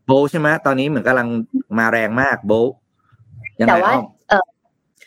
[0.07, 1.29] Bolt ใช่ไหมตอนนี้เหมือนกำลัง
[1.79, 2.71] มาแรงมาก Bolt
[3.61, 4.45] ยังไงแต่ว่าอ้อมเออ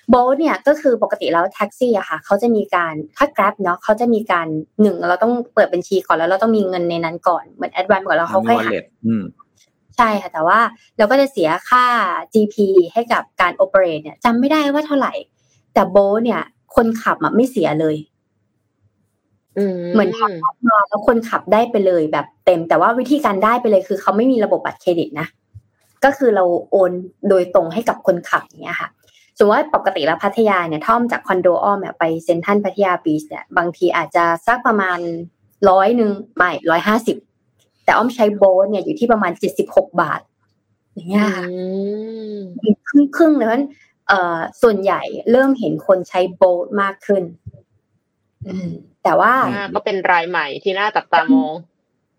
[0.10, 4.48] โบเนี่ยก็คือปกติแล้วแท็กซี่อะค่ะเขาจะมีการถ้า Grab เนาะเขาจะมีการ
[4.82, 9.24] หนึ่งเราต้องเปิดบัญชีก่อนแล้วเราต้องมีเงินในนั้นก่อนเหมือนแอดวานก่อนแล้วเขามีค่อยวอลหักเล็ตอืม
[9.98, 10.60] ใช่ค่ะแต่ว่า
[10.98, 11.86] เราก็จะเสียค่า
[12.34, 12.56] GP
[12.94, 15.14] ให้กับการโอเปเรตเนี่ยจำไม่ได้ว่าเท่าไหร่
[15.74, 16.42] แต่โบทเนี่ย
[16.76, 17.96] คนขับอะไม่เสียเลย
[19.58, 20.32] อืมเหมือนขับ
[20.68, 25.28] มาแล้วคนขับได้ไปเลยแบบเต็ม แต่ว่าวิธีการได้ไปเลยคือเขาไม่มีระบบบัตรเครดิตนะ
[26.04, 26.92] ก็คือเราโอน
[27.30, 28.90] โดยตรงให้กับคนขับอย่างเงี้ยค่ะ
[29.38, 35.00] สมมติว่าปกติแล้วพัทยาเนี่ยท่อมจากคอนโดอ้อมเนี่ยไปเซ็นทรัลพัทยาบีชเนี่ยบางทีอาจจะสักประมาณ
[35.70, 37.18] ร้อยหนึ่งไม่ร้อยห้าสิบ
[37.88, 40.22] แต่อ้อมใช้โบสเนี่ยอยู่ที่ประมาณเจ็ดสิบหกบาท
[40.94, 41.60] อย่างเงี้ยค่ะอื
[42.38, 42.40] ม
[42.88, 43.66] ครึ่งครึ่งๆเลยเพราะฉะนั้น
[44.08, 47.24] เอ่อส่วนใหญ่เริ่มเห็นคนใช้โบสมากขึ้น
[48.48, 48.70] อืม
[49.04, 51.54] แต่ว่าอ่าก็เป็นรายใหม่ที่น่าจับตามอง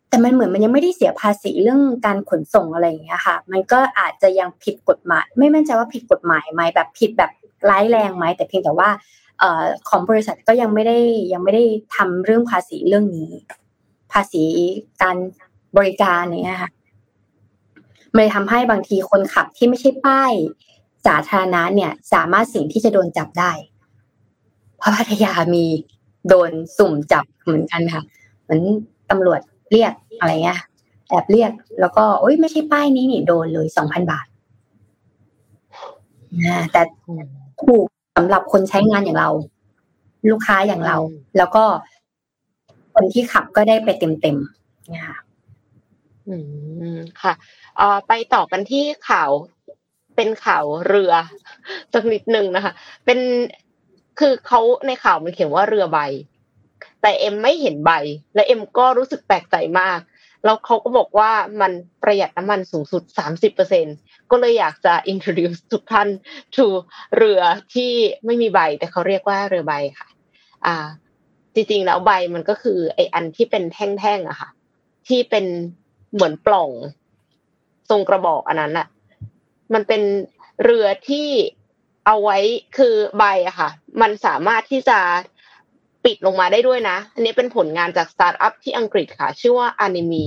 [0.08, 7.30] แต่มันเหมือนมันยังไม่ได้เสียภาษีเรื่องการขนส่งอะไรอย่างเงี้ยค่ะ มันก็อาจจะยังผิดกฎหมาย ไม่แน่ใจว่าผิดกฎหมายไหมแบบผิดแบบ
[7.70, 8.90] ร้ายแรงไหมแต่เพียงแต่ว่า
[9.38, 10.98] เอ่อของบริษัทก็ยังไม่ได้
[11.32, 11.64] ยังไม่ได้
[11.96, 13.30] ทำเรื่องภาษีเรื่องนี้
[14.12, 14.42] ภาษี
[15.02, 15.16] การ
[15.76, 16.70] บริการเนี้ยค่ะ
[18.12, 20.32] มันเลยทำให้บางทีคนขับที่ไม่ใช่ป้าย
[21.06, 23.52] สาธารณะเนี่ย สามารถสิ่งที่จะโดนจับได้
[24.78, 25.64] เพราะพัทยามี
[26.28, 28.02] โดนสุ่มจับเหมือนกันค่ะ
[28.42, 28.60] เหมือน
[29.10, 29.40] ตำรวจ
[29.72, 30.60] เรียกอะไรเงี้ย
[31.08, 34.26] แอบเรียก แล้วก็โอ๊ยไม่ใช่ป้ายนี้นี่โดนเลยสองพันบาท
[36.44, 36.82] นะแต่
[37.62, 37.84] ถูก
[38.16, 39.30] สำหรับคนใช้งานอย่างเรา
[40.30, 41.64] ลูกค้าอย่างเราอืมแล้วก็
[42.94, 45.16] คนที่ขับก็ได้ไปเต็มๆนะคะ
[46.28, 46.36] อื
[46.94, 47.32] มค่ะ
[47.76, 49.30] เอ่อไปต่อกันที่ข่าว
[50.16, 51.12] เป็นข่าวเรือ
[51.92, 52.72] สักนิดหนึ่งนะคะ
[53.04, 53.18] เป็น
[54.18, 55.98] คือเขาในข่าวมันเขียนว่าเรือใบ
[57.02, 57.92] แต่เอ็มไม่เห็นใบ
[58.34, 60.00] และเอ็มก็รู้สึกแปลกใจมาก
[60.44, 63.96] แล้วเขาก็บอกว่ามันประหยัดน้ำมันสูงสุด 30%
[64.30, 66.08] ก็เลยอยากจะ introduce ทุกท่าน
[66.56, 66.66] to
[67.16, 67.40] เรือ
[67.74, 67.92] ที่
[68.24, 70.08] ไม่มีใบ แต่เขาเรียกว่าเรือใบค่ะ
[70.66, 70.86] อ่า
[71.54, 74.48] จริงๆแล้วใบมันก็คือไออันที่เป็นแท่งๆอะค่ะ
[75.08, 75.46] ที่เป็น
[76.14, 76.70] เหมือนปล่อง
[77.90, 78.86] ทรงกระบอกอันนั้นอะ
[79.74, 80.02] มันเป็น
[80.64, 81.28] เรือที่
[82.06, 82.38] เอาไว้
[82.76, 84.98] คือใบอะค่ะ มันสามารถที่จะ
[86.04, 90.26] ปิดลงมาได้ด้วยนะ อันนี้เป็นผลงานจากสตาร์ทอัพที่อังกฤษค่ะ ชื่อว่า Anime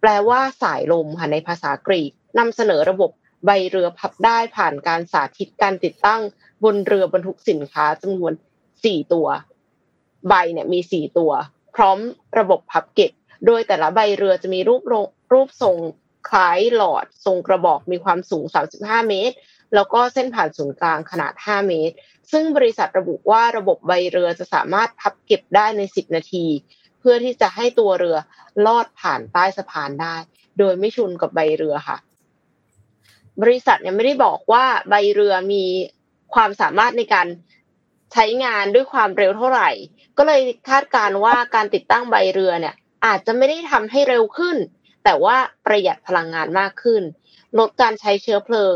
[0.00, 3.10] แปลว่าสายลมค่ะในภาษากรีกนำเสนอระบบ
[3.46, 6.20] ใบเรือพับได้ผ่านการสาธิตการติดตั้ง
[6.64, 8.32] บนเรือบรรทุกสินค้าจำนวน
[8.84, 9.26] สี่ตัว
[10.28, 11.32] ใบเนี่ยมีสี่ตัว
[11.74, 11.98] พร้อม
[12.38, 13.12] ระบบพับเก็บ
[13.46, 14.82] โดยแต่ละใบเรือจะมีรูป
[15.32, 15.76] รูปทรง
[16.28, 18.44] คล้ายหลอดทรงกระบอกมีความสูง
[18.76, 19.36] 35 เมตร
[19.74, 21.94] แล้วก็เส้นผ่านศูนย์กลางขนาด 5 เมตร
[22.32, 26.46] ซึ่งบริษัทระบุว่าระบบใบเรือจะสามารถพับเก็บได้ใน 10 นาที
[27.00, 28.16] เพื่อที่จะให้ตัวเรือ
[28.66, 30.16] ลอดผ่านใต้สะพานได้
[30.58, 31.98] โดยไม่ชนกับใบเรือค่ะ
[33.42, 35.64] บริษัทเนี่ยไม่ได้บอกว่าใบเรือมี
[36.34, 37.26] ความสามารถในการ
[38.12, 39.70] ใช้งานด้วยความเร็วเท่าไหร่
[40.18, 42.74] ก็เลยคาดการณ์ว่าการติดตั้งใบเรือเนี่ย
[43.06, 44.56] อาจจะไม่ได้ทำให้เร็วขึ้น
[45.04, 47.02] แต่ว่าประหยัดพลังงานมากขึ้น
[47.58, 48.74] ลดการใช้เชื้อเพลิง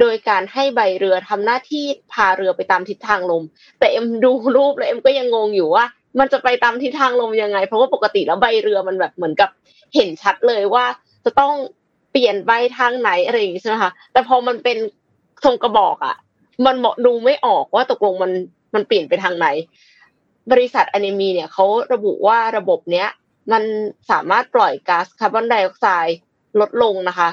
[0.00, 3.42] โดยการให้ใบเรือทำหน้าที่พาเรือไปตามทิศทางลม
[3.78, 5.84] แต่เอ็มดูรูปแล้วเอ็มก็ยังงงอยู่ว่า
[6.18, 9.50] มันจะไปตามทิศทางลมยังไง เพราะว่าปกติแล้วใบเรือมันแบบเหมือนกับ
[9.94, 10.84] เห็นชัดเลยว่า
[11.24, 11.54] จะต้อง
[12.10, 14.78] เปลี่ยนใบทางไหนอะไรอย่างงี้ใช่ไหมคะแต่พอมันเป็น
[15.44, 16.16] ทรงกระบอกอะ
[16.66, 18.32] มันเหมาะดูไม่ออกว่าตกลงมัน
[18.74, 19.46] มันเปลี่ยนไปทางไหน
[20.52, 23.08] บริษัทอนิมีเนี่ยเขาระบุว่าระบบเนี้ย
[23.52, 23.62] มัน
[24.10, 26.18] สามารถปล่อยก๊าซคาร์บอนไดออกไซด์
[26.60, 27.30] ลดลงนะคะ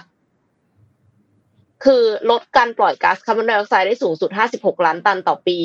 [1.83, 5.57] คือลดการปล่อยก๊าซคาร์บอนไดออกไซด์ได้สูงสุด 56 ล้านตันต่อปี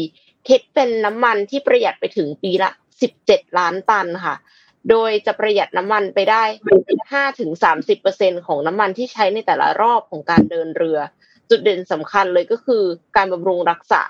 [0.49, 2.71] คิดเป็นน้ำมันที่ประหยัดไปถึงปีละ
[3.15, 4.37] 17 ล้านตันค่ะ
[4.91, 6.43] โดยจะประหยัดน้ำมันไปได้
[7.65, 10.99] 5-30%ของน้ำมันที่ใช้ในแต่ละรอบของการเดินเรือ
[11.51, 12.83] จุดเด่นสำคัญเลยก็คือ
[13.17, 14.03] การบำรุงรักษา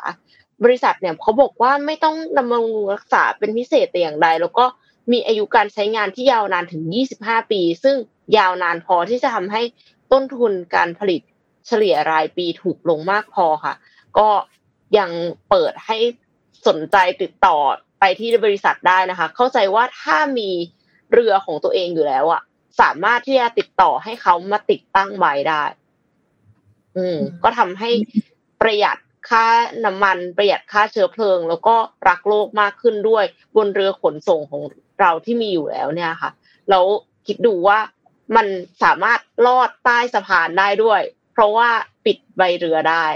[0.65, 4.65] บริษัทเนี่ยเขาบอกว่าไม่ต้องดำรงรักษาเป็นพิเศษแต่อย่างใด แล้วก็
[5.13, 6.83] มีอายุการใช้งานที่ยาวนานถึง
[7.17, 7.97] 25 ปี ซึ่ง
[8.39, 9.63] ยาวนานพอที่จะทำให้
[10.13, 11.21] ต้นทุนการผลิต
[11.67, 13.75] เฉลี่ยรายปีถูกลงมากพอค่ะ
[14.19, 14.29] ก็
[14.99, 15.11] ยัง
[15.51, 15.99] เปิดให้
[16.67, 17.59] สนใจติดต่อ
[18.01, 20.51] ไปที่บริษัทได้นะคะ เข้าใจว่าถ้ามี
[21.13, 22.43] เรือของตัวเองอยู่แล้วอะ
[22.81, 25.63] สามารถที่จะติดต่อให้เขามาติดตั้งใบได้
[26.97, 27.91] อืม ก็ทำให้
[28.61, 29.47] ประหยัดค่า
[29.85, 31.77] น้ำมันประหยัดค่าเชื้อเพลิง แล้วก็
[32.09, 33.25] รักโลกมากขึ้นด้วย
[33.57, 34.63] บนเรือขนส่งของ
[35.01, 36.31] เราที่มีอยู่แล้วเนี่ยค่ะ
[36.71, 36.85] แล้ว
[37.27, 37.79] คิดดูว่า
[38.37, 38.47] มัน
[38.83, 41.01] สามารถลอดใต้สะพานได้ด้วย
[41.33, 41.69] เพราะว่า
[42.05, 43.07] ปิดใบเรือได้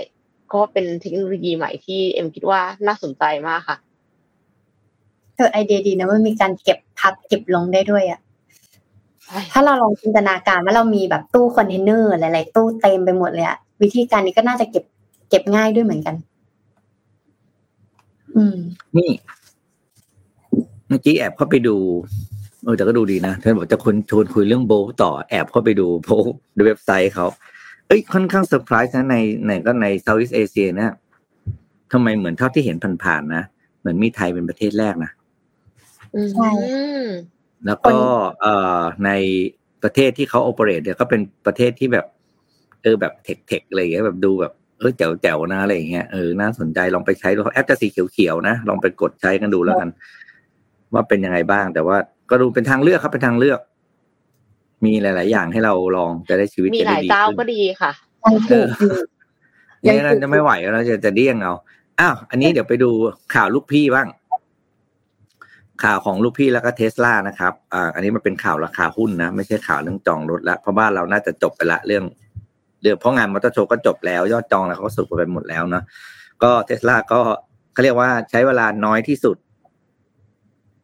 [0.53, 3.77] ก็เป็นเทคโนโลยีใหม่ที่เอ็มคิดว่าน่าสนใจมากค่ะ
[5.37, 8.21] เออไอเดียดีนะว่ามีการเก็บพับเก็บลงได้ด้วยอะ
[9.53, 14.85] ถ้าเราลองจินตนาการว่าเรามีแบบตู้คอนเทนเนอร์หลาย ๆ ตู้เต็มไปหมดเลยอะวิธีการนี้ก็น่าจะเก็บ
[15.31, 16.15] เก็บง่ายด้วยเหมือนกัน
[18.37, 18.57] อืม
[18.97, 19.11] นี่
[20.91, 21.77] เมื่อกี้แอบเข้าไปดู
[22.65, 24.73] เออแต่ก็ดูดีนะท่านบอกจะคนชวนคุยเรื่องโบ
[25.03, 26.11] ต่อแอบเข้าไปดูโบ
[26.55, 27.27] ในเว็บไซต์เขา
[27.87, 30.95] เอ้ยค่อนข้างเซอร์ไพรส์นะในในก็ใน Southeast Asia นะ
[31.93, 33.45] ทำไมเหมือนเท่าที่เห็นผ่านๆนะ
[33.81, 35.11] เหมือนมีไทยเป็นประเทศแรกนะ
[36.33, 36.51] ใช่
[37.67, 37.97] แล้วก็
[38.41, 39.11] เอ่อใน
[39.83, 42.07] ประเทศที่เขา operate เนี่ยก็เป็นประเทศที่แบบ
[42.83, 49.89] เออแบบ tech tech อะไรอย่างเงี้ยแบบดูแบบเออแจ๋วแจ๋วนะอะไรอย่างเงี้ยเออน่าสนใจลองไปใช้ดูแอปจะสีเขียวๆนะลองไปกดใช้กันดูแล้วกัน
[50.95, 51.97] ว่าเป็นยังไงบ้าง แต่ว่า
[52.31, 53.61] ก็ดูเป็นทางเลือกครับเป็นทางเลือก
[54.85, 57.93] มีหลาย ๆ อย่างให้เราลองจะได้ชีวิตมีหลายเจ้าก็ดีค่ะ
[59.87, 61.55] ยังนั้นจะไม่ไหวแล้วจะจะเดี้ยงเอา
[62.01, 62.91] อ้าวอันนี้เดี๋ยวไปดู
[63.35, 64.09] ข่าวลูกพี่บ้าง
[65.85, 72.05] ข่าวของลูกพี่แล้วก็เทสลานะครับอ่าอันนี้มันเป็นข่าวราคาหุ้นนะไม่ใช่ข่าวเรื่องจองรถแล้วเพราะบ้านเราน่าจะจบไปละเรื่อง
[72.83, 75.85] เรื่องเพราะงานมอเตอร์โชว์ก็จบแล้ว ยอดจองแล้วเขาก็สรุปไปหมดแล้วเนาะ
[76.43, 77.21] ก็เทสลาก็
[77.73, 79.37] เขาเรียกว่าใช้เวลาน้อยที่สุด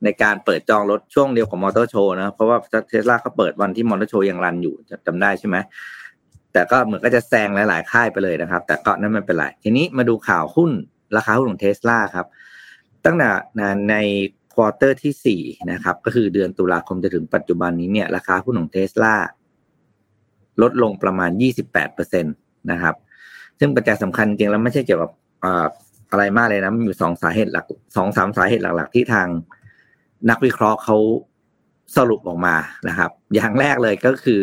[0.05, 4.75] ในการเปิดจองรถช่วงเดียวของมอเตอร์โชว์นะเพราะว่าเทสลาเขาเปิดวันที่มอเตอร์โชว์ยัง run อยู่
[5.07, 5.57] จำได้ใช่ไหม
[6.53, 10.71] แต่ก็เหมือนก็จะแซงหลาย ๆ ค่ายไปเลยนะครับ แต่ก็นั่นไม่เป็นไรทีนี้มาดูข่าวหุ้น
[11.17, 12.27] ราคาหุ้นของเทสลาครับ
[13.05, 13.29] ตั้งแต่
[13.91, 13.97] ใน
[14.55, 19.15] quarter ที่สี่นะครับ ก็คือเดือนตุลาคมจะถึงปัจจุบันนี้เนี่ย ราคาหุ้นของเทสลา
[20.63, 22.31] ลดลงประมาณยี่สิบแปดเปอร์เซ็นต
[22.71, 22.95] นะครับ
[23.59, 25.11] ซึ่งปัจจัยสำคัญจริงแล้วไม่ใช่เกี่ยวกับ
[26.11, 27.65] อะไรมากเลยนะ มันมีสองสาเหตุหลัก
[27.97, 29.29] สองสามสาเหตุหลัก ๆ ที่ทาง
[30.31, 30.97] นักวิเคราะห์เขา
[31.97, 32.57] สรุปออกมา
[32.89, 34.43] นะครับ อย่างแรกเลยก็คือ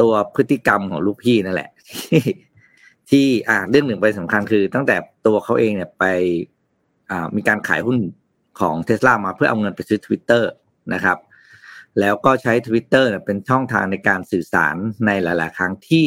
[0.00, 2.22] ตัวพฤติกรรมของลูกพี่นั่นแหละ ที่
[3.10, 6.04] ที่อ่าเรื่องหนึ่งไปสำคัญคือ ตั้งแต่ตัวเขาเองเนี่ยไป
[7.10, 7.98] อ่ามีการขายหุ้น
[8.60, 10.42] ของเทสลามาเพื่อเอาเงินไปซื้อ Twitter
[10.94, 11.18] นะครับ
[12.00, 16.06] แล้วก็ใช้ Twitter เป็นช่องทางในการสื่อสารในหลาย ๆ ครั้งที่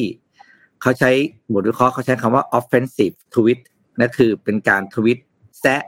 [0.82, 1.12] เขาใช้
[1.54, 3.60] บทวิเคราะห์เขาใช้คำว่า offensive tweet
[4.00, 5.20] นั่นคือเป็นการทวิต
[5.60, 5.82] แซะ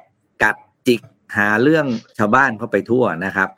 [0.43, 0.55] กัด
[0.87, 1.01] จิก
[1.37, 1.85] หาเรื่อง
[2.17, 3.49] ชาวบ้านเข้าไปทั่วนะครับ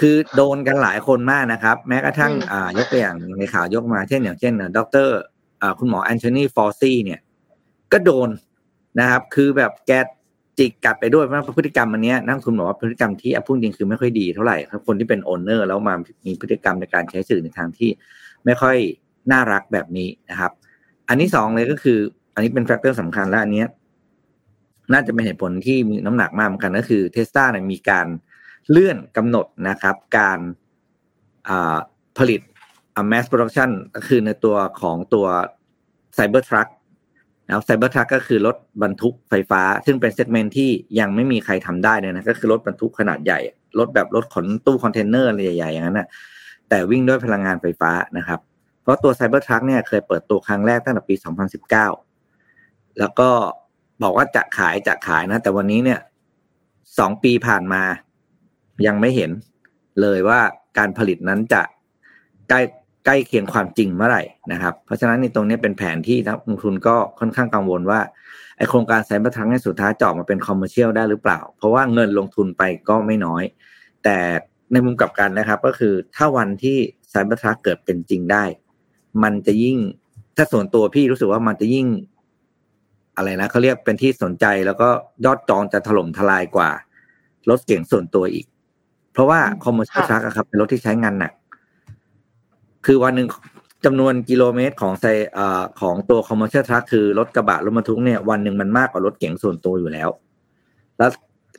[0.00, 5.08] คือโดนกันหลายคนมากนะครับ แม้กระทั่งอ่ายกตัวอย่างในข่าวยกมาเช่นอย่างเช่นดร
[5.62, 7.20] อ่าคุณหมอแอนโทนีฟอร์ซี่เนี่ย
[7.92, 8.28] ก็โดน
[9.00, 9.92] นะครับ คือแบบแก
[10.58, 15.94] จิกกัดไปด้วยเพราะพฤติกรรมอันนี้นักลงทุนบอกว่าพฤติกรรมที่พูดจริงคือไม่ค่อยดีเท่าไหร่ครับคนที่เป็น owner แล้วมา
[16.26, 17.90] มีพฤติกรรมในการใช้สื่อในทางที่
[18.44, 18.76] ไม่ค่อย
[19.32, 20.52] น่ารักแบบนี้นะครับ
[21.08, 21.98] อันนี้สองเลยก็คือ
[22.34, 23.64] อันนี้เป็น factor สำคัญและอันนี้
[24.92, 28.06] น่าจะเป็นเหตุผลที่มีน้ำหนักมากเหมือนกันก็คือเทสลาเนี่ยมีการ
[28.70, 30.38] เลื่อนกำหนดนะครับ การ
[32.18, 32.40] ผลิต
[33.10, 35.26] mass production ก็คือในตัวของตัว
[36.14, 36.68] ไซเบอร์ทรัค
[37.46, 43.38] แล้วไซเบอร์ทรัคก็คือรถบรรทุกไฟฟ้า ซึ่งเป็น segment ที่ยังไม่มีใครทำได้เลยนะก็คือรถบรรทุกขนาดใหญ่
[43.78, 46.08] รถแบบรถขนตู้คอนเทนเนอร์อะไรใหญ่ๆอย่างนั้นนะ
[46.68, 48.40] แต่วิ่งด้วยพลังงานไฟฟ้านะครับ
[48.82, 51.14] เพราะตัวไซเบอร์ทรัคเนี่ยเคยเปิดตัวครั้งแรกตั้งแต่ปี
[52.26, 53.30] 2019 แล้วก็
[54.02, 56.00] บอกว่าจะขายจะขายนะ แต่วันนี้เนี่ย
[56.98, 57.82] สองปีผ่านมา
[58.86, 59.30] ยังไม่เห็น
[60.00, 60.40] เลยว่า
[60.78, 61.62] การผลิตนั้นจะ
[62.48, 62.60] ใกล้
[63.06, 68.00] ใกล้เคียงความจริงเมื่อไหร่นะครับ เพราะฉะนั้นในตรงนี้เป็นแผนที่นักลงทุนก็ค่อนข้างกังวลว่า
[68.56, 73.42] ไอ้โครงการไซเบอร์ทรัคในสุดท้ายจะออกมาเป็น commercial ได้หรือเปล่า เพราะว่าเงินลงทุนไปก็ไม่น้อย
[74.04, 74.16] แต่
[74.72, 76.76] ในมุมกลับกันนะครับ ก็คือถ้าวันที่
[77.10, 78.44] ไซเบอร์ทรัคเกิดเป็นจริงได้
[79.22, 79.78] มันจะยิ่ง
[80.36, 81.86] ถ้าส่วนตัวพี่รู้สึกว่ามันจะยิ่ง
[83.16, 84.88] อะไรนะเขาเรียกเป็นที่สนใจแล้วก็
[85.24, 86.70] ยอดจองจะถล่มทลายกว่า
[87.50, 88.46] รถเก๋งส่วนตัวอีก
[89.12, 91.32] เพราะว่า commercial truck ครับ เป็นรถที่ใช้งานหนัก
[92.86, 93.26] คือวันหนึ่ง
[93.84, 95.04] จำนวนกิโลเมตรของไซ
[95.38, 100.08] อ่าของตัว commercial truck คือรถกระบะรถบรรทุกเนี่ยวันหนึ่งมันมากกว่ารถเก๋งส่วนตัวอยู่แล้ว
[100.98, 101.10] แล้ว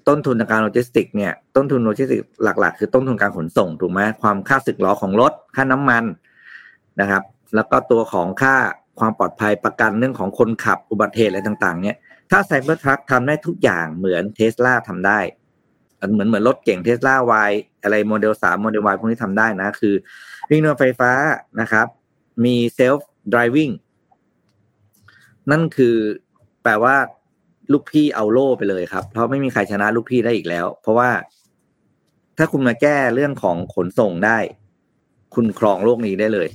[0.07, 6.03] ต้นทุนในการโลจิสติกเนี่ยต้นทุนโลจิสติกหลัก ๆ คือต้นทุนการขนส่งถูกไหมความค่าสึกหรอของรถค่าน้ำมัน
[6.99, 7.23] นะครับ
[7.55, 8.55] แล้วก็ตัวของค่า
[8.99, 11.97] ความปลอดภัยประกันเรื่องของคนขับอุบัติเหตุอะไรต่างๆ เนี่ย
[12.31, 15.19] ถ้าไซเบอร์ทรัคทำได้ทุกอย่างเหมือนเทสลาทำได้
[16.11, 17.51] เหมือนเหมือนรถเก๋งเทสลาวาย
[17.83, 19.93] อะไรโมเดลสามโมเดลวายพวกนี้ทำได้นะ คือ
[20.49, 21.11] วิ่งด้วยไฟฟ้า
[21.61, 21.87] นะครับ
[22.45, 23.69] มี self-driving
[25.51, 25.95] นั่นคือ
[26.63, 26.95] แปลว่า
[27.71, 31.09] ลูกพี่เอาโล่ไปเลยครับ เพราะไม่มีใครชนะลูกพี่ได้อีกแล้ว เพราะว่า
[32.37, 34.37] ถ้าคุณมาแก้เรื่องของขนส่งได้
[35.35, 36.47] คุณครองโลกนี้ได้เลย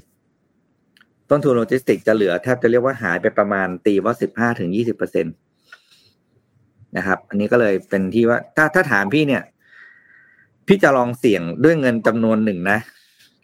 [1.30, 5.30] ต้นทุนโลจิสติกจะเหลือแทบจะเรียกว่าหายไปประมาณตีว่าสิบห้าถึงยี่สิบเปอร์เซ็นต์
[6.96, 9.42] นะครับ อันนี้ก็เลยเป็นที่ว่า ถ้าถ้าถามพี่เนี่ย
[10.66, 12.78] พี่จะลองเสี่ยงด้วยเงินจำนวนหนึ่งนะ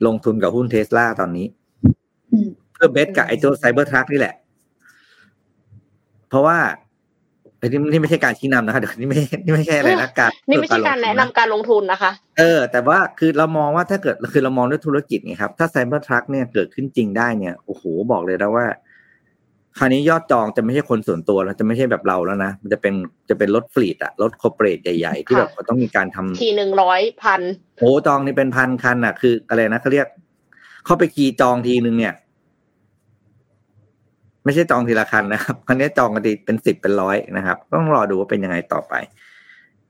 [0.07, 1.47] ลงทุนกับหุ้นเทสลาตอนนี้
[2.73, 4.35] เพื่อ bet กับไอ้ตัวไซเบอร์ทรัคนี่แหละ
[6.29, 6.84] เพเพราะว่าอั
[7.67, 18.67] นนี้นี่ไม่ใช่การชี้นำนะคะเดี๋ยวนี่ไม่นี่ไม่ใช่อะไรนะการนี่ไม่ใช่การแนะนำการลงทุนนะคะ เออ แต่ว่าคือเรามองว่าถ้าเกิดคือเรามองด้วยธุรกิจไงครับ ถ้าไซเบอร์ทรัคเนี่ยเกิดขึ้นจริงได้เนี่ยโอ้โหบอกเลยนะว่า
[19.79, 22.95] คราวนี้ยอดจองจะไม่ใช่คนส่วนตัวแล้วจะไม่ใช่แบบเราแล้วนะมันจะเป็น
[23.29, 27.41] จะเป็นรถฟลีดอะรถคอร์เปอเรทใหญ่ๆ ที่แบบต้องมีการทำทีหนึ่งร้อยพัน
[27.79, 30.09] โอ้จองนี่เป็นพันคันอะคืออะไรนะเขาเรียก
[30.85, 32.15] เข้าไปคีย์จองทีนึงเนี่ย
[34.45, 38.95] ไม่ใช่จองทีละคันนะครับคันนี้จองกันทีเป็นสิบเป็นร้อยนะครับ ต้องรอดูว่าเป็นยังไงต่อไป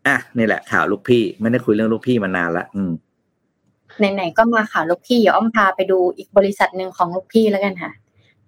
[0.07, 2.93] อะนี่แหละข่าวลูกพี่ไม่ได้คุยเรื่องลูกพี่มานานละอืม
[3.99, 7.93] ไหนๆก็มาข่าวลูกพี่เดี๋ยวอ้อมพาไปดูอีกบริษัทหนึ่งของลูกพี่แล้วกันค่ะ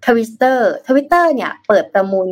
[0.07, 2.28] ทวิตเตอร์ทวิตเตอร์เนี่ย เปิดประมูล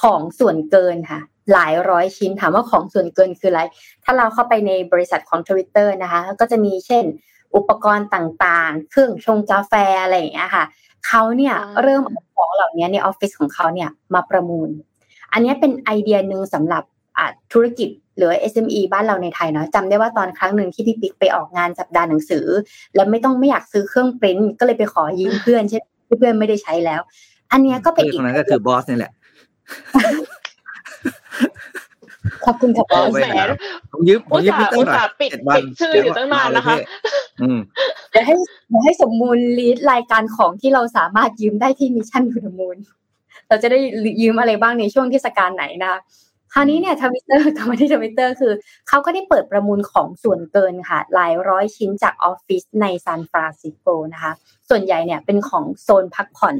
[0.00, 1.20] ของส่วนเกินค่ะ
[1.52, 3.62] หลายร้อยชิ้นถามว่าของส่วนเกินคืออะไร
[4.04, 7.04] ถ้าเราเข้าไปในบริษัทของทวิตเตอร์นะคะ ก็จะมีเช่น
[7.56, 9.72] อุปกรณ์ต่างๆ เครื่องชงกาแฟ
[10.02, 10.64] อะไรอย่างเงี้ยค่ะ
[11.06, 14.68] เขาเนี่ยเริ่มเอาของเหล่านี้ในออฟฟิศของเขาเนี่ยมาประมูล
[15.32, 16.82] อันนี้เป็นไอเดียหนึ่งสำหรับ
[17.52, 22.46] ธุรกิจหรือ SME บ้านเราในไทยเนาะจำได้ว่าตอนครั้งหนึ่งที่พี่ปิ๊กไปออกงานสัปดาห์หนังสือ
[22.94, 25.78] แล้วไม่ต้องไม่อยากซื้อเครื่องปริ้นก็เลยไปขอยืมเพื่อนใช่
[26.18, 27.00] เพื่อนไม่ได้ใช้แล้ว
[27.52, 29.12] อันนี้ก็เป็นอีกนั้นก็คือบอสนี่แหละ
[32.44, 33.26] ขอบคุณค่ะบอสแหม
[33.92, 36.76] ผมยืมผมยืมอุตส่าห์ปิดปิดชื่ออยู่ตั้งนานนะคะ
[37.42, 37.58] อืม
[38.10, 38.34] เดี๋ยวให้
[38.68, 42.76] เดี๋ยวให้สมมูล list รายการของที่เราสามารถยืมได้ที่ Mission To The Moon
[43.48, 43.78] เราจะได้
[44.20, 45.94] ยืมอะไรบ้างในช่วงเทศกาลไหนนะ
[46.52, 48.52] คราวนี้เนี่ยทวิตเตอร์กลับมาที่ทวิตเตอร์คือ
[48.88, 54.32] เขาก็ได้เปิดประมูลของส่วนเกินค่ะหลายร้อยชิ้นจากออฟฟิศในซานฟรานซิสโกนะคะ
[54.68, 56.56] ส่วนใหญ่เนี่ยเป็นของโซนพักผ่อน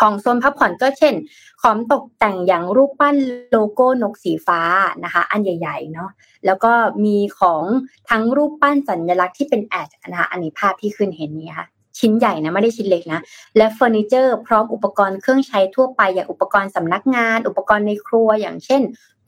[0.00, 1.14] ของโซนพักผ่อนก็เช่น
[1.62, 3.16] ของตกแต่งอย่างรูปปั้น
[3.50, 4.60] โลโก้นกสีฟ้า
[5.04, 6.10] นะคะ อันใหญ่ๆเนาะ
[6.46, 6.72] แล้วก็
[7.04, 7.64] มีของ
[8.10, 11.68] ทั้งรูปปั้นสัญลักษณ์ที่เป็น at นะคะอันนี้ภาพที่ขึ้นเห็นนี้ค่ะ
[11.98, 13.20] ชิ้นใหญ่นะไม่ได้ชิ้นเล็กนะ
[13.56, 18.82] และเฟอร์นิเจอร์พร้อมอุปกรณ์เครื่องใช้ทั่วไปอย่างอุปกรณ์สำนักงาน อุปกรณ์ในครัวอย่างเช่น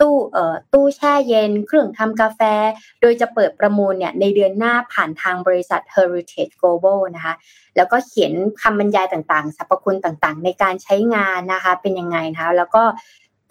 [0.04, 2.40] ตู้เอ่อตู้แช่เย็น เครื่องทำกาแฟ
[3.00, 7.34] โดยจะเปิดประมูลเนี่ยในเดือนหน้าผ่านทางบริษัท Heritage Global นะคะ
[7.76, 8.32] แล้วก็เขียน
[8.62, 12.82] คำบรรยายต่างๆสรรพคุณต่างๆ ในการใช้งานนะคะเป็นยังไงนะคะแล้วก็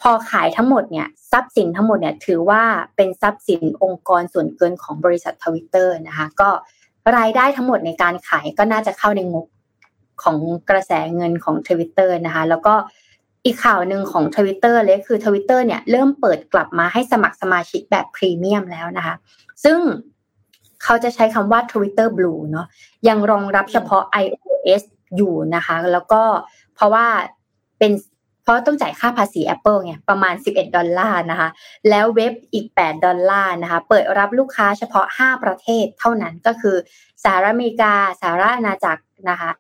[0.02, 2.64] พอขายทั้งหมดเนี่ยทรัพย์สินทั้งหมดเนี่ยถือว่า
[2.96, 6.50] เป็นทรัพย์สินองค์กรส่วนเกินของบริษัททวิตเตอร์นะคะก็
[7.18, 9.46] รายได้ทั้งหมดในการขายก็น่าจะเข้าในงบ
[10.24, 10.38] ของ
[10.70, 12.76] กระแสเงินของทวิตเตอร์นะคะแล้วก็
[13.46, 19.16] อีกข่าวหนึ่งของทวิตเตอร์เลยคือทวิตเตอร์เนี่ยเริ่มเปิดกลับมาให้สมัครสมาชิกแบบพรีเมียมแล้วนะคะ
[19.64, 19.80] ซึ่ง
[20.84, 22.68] เขาจะใช้คำว่า Twitter Blue เนาะ
[23.08, 24.84] ยังรองรับเฉพาะ iOS
[25.16, 26.22] อยู่นะคะ แล้วก็
[26.76, 27.06] เพราะว่า
[27.80, 27.92] เป็น
[28.44, 31.50] เพราะต้องจ่ายค่าภาษี Apple ไงประมาณ 11 ดอลลาร์นะคะ
[31.90, 36.76] แล้วเว็บอีก 8 ดอลลาร์นะคะ เปิดรับลูกค้าเฉพาะ 5 ประเทศเท่านั้นก็คือ
[37.24, 39.52] สหรัฐอเมริกาสหรัฐอาณาจักรนะคะ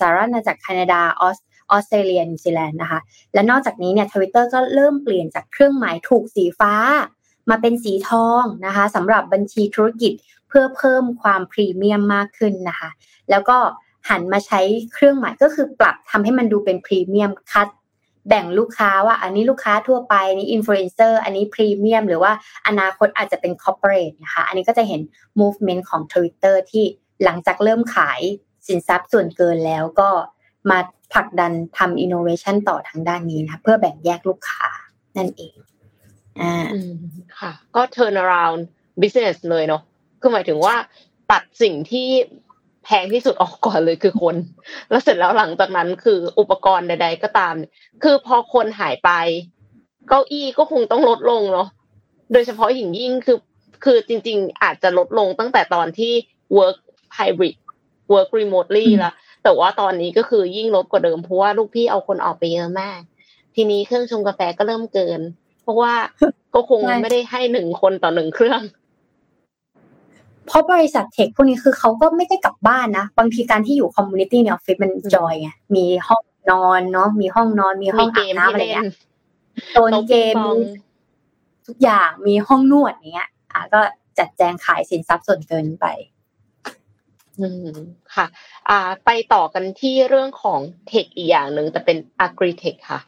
[0.00, 1.38] สหรัฐอาณาจักรแคนาดาออส
[1.70, 3.00] ออสเตรเลียนิวซีแลนด์นะคะ
[3.34, 6.74] และนอกจากนี้เนี่ยทวิตเตอร์ก็เริ่มเปลี่ยนจากเครื่องหมายถูกสีฟ้า
[7.50, 10.12] มาเป็นสีทองนะคะสำหรับบัญชีธุรกิจ
[10.48, 12.90] เพื่อเพิ่มความพรีเมียมมากขึ้นนะคะ
[13.30, 13.56] แล้วก็
[14.08, 14.60] หันมาใช้
[14.92, 17.68] เครื่องหมายก็คือปรับทำให้มันดูเป็นพรีเมียมคัด
[18.28, 22.32] แบ่งลูกค้าว่าอันนี้ลูกค้าทั่วไปนี่อินฟลูเอนเซอร์อันนี้พรีเมียมหรือว่า
[22.66, 25.00] อนาคตอาจจะเป็น corporate นะคะอันนี้ก็จะเห็น
[25.40, 26.84] movement ของ Twitter ที่
[27.24, 28.20] หลังจากเริ่มขาย
[28.66, 30.10] สินทรัพย์ส่วนเกินแล้วก็
[30.70, 30.78] มา
[31.12, 34.68] ผลักดันทำอินโนเวชันต่อทางด้านนี้นะ เพื่อแบ่งแยกลูกค้า
[35.16, 35.54] นั่นเอง
[36.40, 36.54] อ่า
[37.38, 38.60] ค่ะ ก็ turn around
[39.00, 39.82] business เลยเนาะ
[40.20, 40.74] คือหมายถึงว่า
[41.30, 42.08] ตัดสิ่งที่
[42.84, 44.36] แพงที่สุดออกก่อนเลยคือคน
[44.90, 47.54] แล้วเสร็จแล้วหลังจากนั้นคืออุปกรณ์ใด ๆ ก็ตาม
[48.02, 49.10] คือพอคนหายไป
[50.08, 51.68] เก้าอี้ก็คงต้องลดลงเนาะ
[52.32, 53.38] โดยเฉพาะอย่างยิ่งคือ
[53.84, 56.12] คือจริง ๆ อาจจะลดลงตั้งแต่ตอนที่
[56.56, 56.78] work
[57.18, 57.56] hybrid
[58.12, 59.12] work remotely ละ
[59.42, 63.00] แต่ว่าตอนนี้ก็คือยิ่งลดกว่าเดิมเพราะว่าลูกพี่เอาคนออกไปเยอะมาก
[63.54, 65.20] ทีนี้เครื่องชงกาแฟก็เริ่มเกิน
[65.62, 65.92] เพราะว่า
[66.54, 68.60] ก็คงไม่ได้ให้หนึ่งคนต่อหนึ่งเครื่อง
[70.46, 78.84] เพราะบริษัท tech พวกนี้คือเขาก็ไม่ได้กลับบ้านนะ บางทีการที่อยู่ community ในออฟฟิศมัน joy ไงมีห้องนอนเนาะมีห้องนอน มีห้องอาบน้ำอะไรเงี้ย
[79.70, 80.36] โซนเกม
[81.66, 83.80] ทุกอย่างมีห้องนวดอย่างเงี้ย อะก็
[84.18, 85.86] จัดแจงขายสินทรัพย์ส่วนเกินไป
[87.38, 87.68] อืม
[88.14, 88.26] ค่ะ
[88.68, 93.00] อ่า ไปต่อกันที่เรื่องของเทคอีกอย่างหนึ่งแต่เป็น agri tech ค่ะ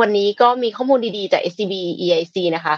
[0.00, 1.74] วันนี้ก็มีข้อมูลดีๆจาก SCB
[2.04, 2.74] EIC นะคะ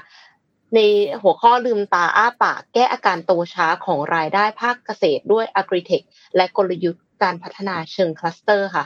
[0.75, 0.79] ใน
[1.23, 6.03] หัวข้อลืมตาอ้าปากแก้อาการโตช้าของรายได้ภาคเกษตรด้วย agri tech
[6.37, 8.85] และกลยุทธ์การพัฒนาเชิงคลัสเตอร์ค่ะ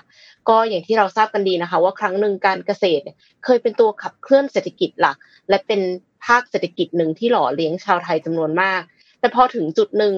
[0.49, 3.03] ก็อย่างที่เราทราบกันดีนะคะ ว่าครั้งหนึ่งการเกษตร
[3.45, 5.17] เคยเป็นตัวขับเคลื่อนเศรษฐกิจหลัก
[5.49, 5.81] และเป็น
[6.27, 8.81] ภาคเศรษฐกิจหนึ่งที่หล่อเลี้ยงชาวไทยจำนวนมาก
[9.21, 10.15] แต่พอถึงจุดหนึ่ง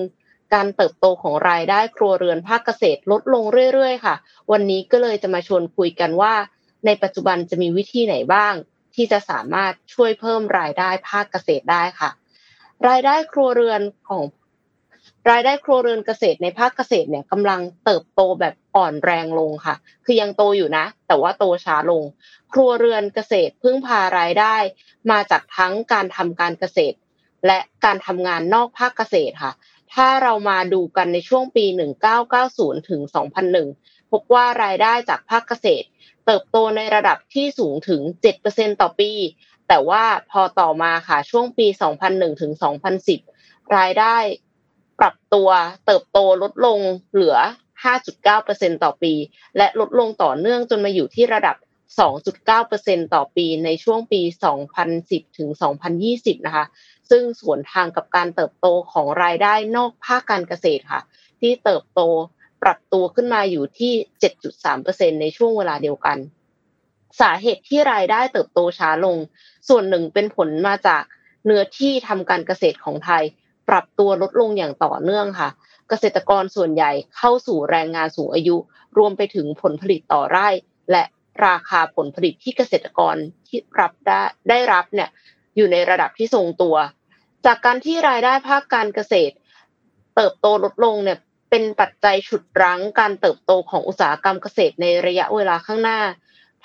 [0.54, 4.14] การเติบโตของรายได้ครัวเรือนภาคเกษตรลดลงเรื่อยๆค่ะ
[4.52, 6.34] วันนี้ก็เลยจะมาชวนคุยกันว่า
[6.86, 8.54] ในปัจจุบันจะมีวิธีไหนบ้าง
[8.94, 12.10] ที่จะสามารถช่วยเพิ่มรายได้ภาคเกษตรได้ค่ะ
[12.88, 14.22] รายได้ครัวเรือนของ
[15.30, 19.74] รายได้ครัวเรือนเกษตรในภาคเกษตรเนี่ยกำลังเติบโตแบบอ่อนแรงลงค่ะ
[20.04, 22.02] คือยังโตอยู่นะ แต่ว่าโตช้าลง
[22.52, 24.56] ครัวเรือนเกษตรพึ่งพารายได้
[25.10, 26.96] มาจากทั้งการทำการเกษตร
[27.46, 29.52] และการทำงานนอกภาคเกษตรค่ะ
[29.94, 31.64] ถ้าเรามาดูกันในช่วงปี
[32.26, 33.00] 1990 ถึง
[33.56, 35.86] 2001 พบว่ารายได้จากภาคเกษตร
[36.26, 38.00] เติบโตในระดับที่สูงถึง
[38.40, 39.12] 7%ต่อปี
[39.68, 41.66] แต่ว่าพอต่อมาค่ะช่วงปี
[42.04, 42.52] 2001 ถึง
[43.14, 44.16] 2010 รายได้
[45.00, 45.48] ปรับตัว
[45.86, 46.78] เติบโตลดลง
[47.12, 47.36] เหลือ
[48.08, 49.12] 5.9%ต่อปี
[49.56, 51.56] และลดลงต่อเนื่องจนมาอยู่ที่ระดับ
[52.38, 54.20] 2.9%ต่อปีในช่วงปี
[54.80, 55.48] 2010 ถึง
[55.98, 56.64] 2020 นะคะ
[57.10, 61.00] ซึ่งสวนทางกับการเติบโตของรายได้นอกภาคการเกษตรค่ะ
[61.40, 62.00] ที่เติบโต
[62.62, 63.92] ปรับตัวขึ้นมาอยู่ที่
[64.56, 66.18] 7.3%ในช่วงเวลาเดียวกัน
[67.20, 69.16] สาเหตุที่รายได้เติบโตช้าลง
[69.68, 71.02] ส่วนหนึ่งเป็นผลมาจาก
[71.44, 73.24] เนื้อที่ทำการเกษตรของไทย
[73.68, 75.48] ปรับตัวลดลงอย่างต่อเนื่องค่ะ
[75.88, 78.56] เกษตรกรส่วนใหญ่เข้าสู่แรงงานสูงอายุ
[78.98, 80.48] รวมไปถึงผลผลิตต่อไร่
[80.90, 81.04] และ
[81.46, 85.10] ราคาผลผลิตที่เกษตรกรที่รับได้ได้รับเนี่ย
[85.56, 86.76] อยู่ในระดับที่ทรงตัว
[87.46, 89.34] จากการที่รายได้ภาคการเกษตร
[90.16, 91.18] เติบโตลดลงเนี่ย
[91.50, 96.00] เป็นปัจจัยฉุดรั้งการเติบโตของอุตสาหกรรมเกษตรในระยะเวลาข้างหน้า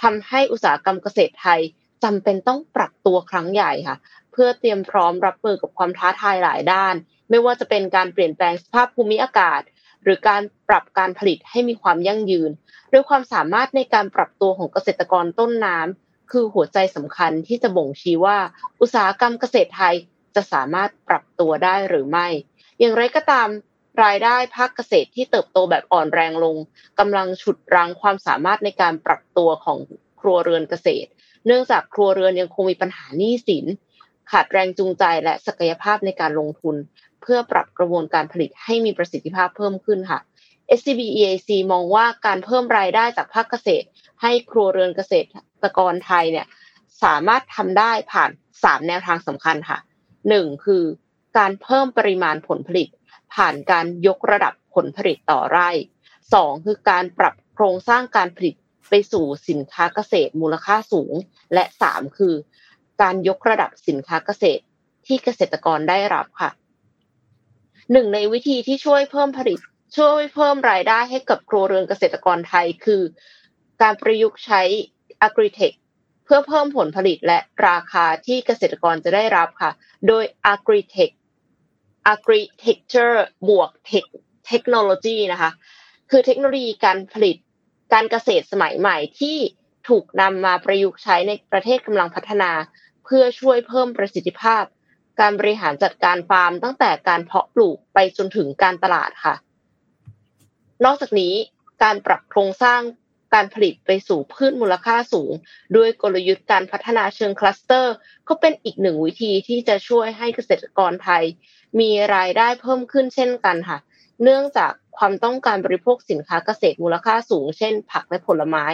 [0.01, 1.61] ทำให้อุตสาหกรรมเกษตรไทย
[2.03, 3.97] จำเป็นต้องปรับตัวครั้งใหญ่ค่ะ
[4.31, 6.95] เพื่อเตรียมพร้อมรับมือกับความท้าทายหลายด้าน
[7.29, 9.61] ไม่ว่าจะเป็นการเปลี่ยนแปลงสภาพภูมิอากาศ
[10.03, 12.51] หรือการปรับการผลิตให้มีความยั่งยืน
[12.91, 18.37] ด้วยความสามารถในการปรับตัวของเกษตรกรต้นน้ำคือหัวใจสำคัญที่จะบ่งชี้ว่า
[18.81, 19.95] อุตสาหกรรมเกษตรไทย
[20.35, 22.27] จะสามารถปรับตัวได้หรือไม่
[22.79, 23.47] อย่างไรก็ตาม
[24.03, 26.55] รายได้ภาคเกษตรที่เติบโตแบบอ่อนแรงลง
[26.99, 29.77] กำลังฉุดรั้งความสามารถในการปรับตัวของ
[30.21, 31.09] ครัวเรือนเกษตร
[31.45, 33.65] เนื่องจากครัวเรือนยังคงมีปัญหาหนี้สิน
[34.31, 36.75] ขาดแรงจูงใจและศักยภาพในการลงทุน
[37.21, 40.19] เพื่อปรับกระบวนการผลิตให้มีประสิทธิภาพเพิ่มขึ้นค่ะ
[40.77, 43.85] SCB EAC มองว่าการเพิ่มรายได้จากภาคเกษตร
[44.21, 46.47] ให้ครัวเรือนเกษตรกรไทยเนี่ย
[47.03, 49.79] สามารถทำได้ผ่าน 3 แนวทางสำคัญค่ะ
[50.33, 50.65] 1.
[50.65, 50.83] คือ
[51.37, 52.87] การเพิ่มปริมาณผลผลิต
[53.33, 55.69] ผ่านการยกระดับผลผลิตต่อไร่
[56.17, 56.65] 2.
[56.65, 58.55] คือการปรับโครงสร้างการผลิต
[58.89, 61.13] ไปสู่สินค้าเกษตรมูลค่าสูง
[61.53, 62.17] และ 3.
[62.17, 62.33] คือ
[63.01, 64.63] การยกระดับสินค้าเกษตร
[65.07, 66.51] ที่เกษตรกรได้รับค่ะ
[67.91, 69.59] หนึ่งในวิธีที่ช่วยเพิ่มผลิต
[69.97, 73.01] ช่วยเพิ่มรายได้ให้กับครัวเรือนเกษตรกรไทยคือ
[73.81, 74.61] การประยุกต์ใช้
[75.27, 75.75] Agritech
[76.25, 79.71] เพื่อเพิ่มผลผลิตและราคาที่เกษตรกรจะได้รับค่ะ
[80.07, 80.23] โดย
[80.53, 81.13] Agritech
[82.13, 83.17] Agriculture
[83.49, 83.69] บวก
[84.47, 85.51] เทคโนโลยีนะคะ
[86.09, 87.35] คือเทคโนโลยีการผลิต
[87.93, 89.37] การเกษตรสมัยใหม่ที่
[89.89, 92.51] ถูกนำมาประยุกต์ใช้ในประเทศกำลังพัฒนา
[93.05, 94.63] เพื่อช่วยเพิ่มประสิทธิภาพ
[95.19, 99.35] การบริหารจัดการฟาร์ม ตั้งแต่การเพาะปลูกไปจนถึงการตลาดค่ะ
[100.85, 101.33] นอกจากนี้
[101.83, 102.81] การปรับโครงสร้าง
[103.35, 105.31] การผลิตไปสู่พืชมูลค่าสูง
[105.75, 107.93] ด้วยกลยุทธ์การพัฒนาเชิงคลัสเตอร์
[108.27, 111.23] ก็เป็นอีกหนึ่งวิธีที่จะช่วยให้เกษตรกรไทย
[111.79, 113.79] มีรายได้เพิ่มขึ้นเช่นกันค่ะ
[114.23, 118.65] เนื่องจากความต้องการบริโภคสินค้าเกษตรมูลค่าสูง เช่น ผักและผลไม้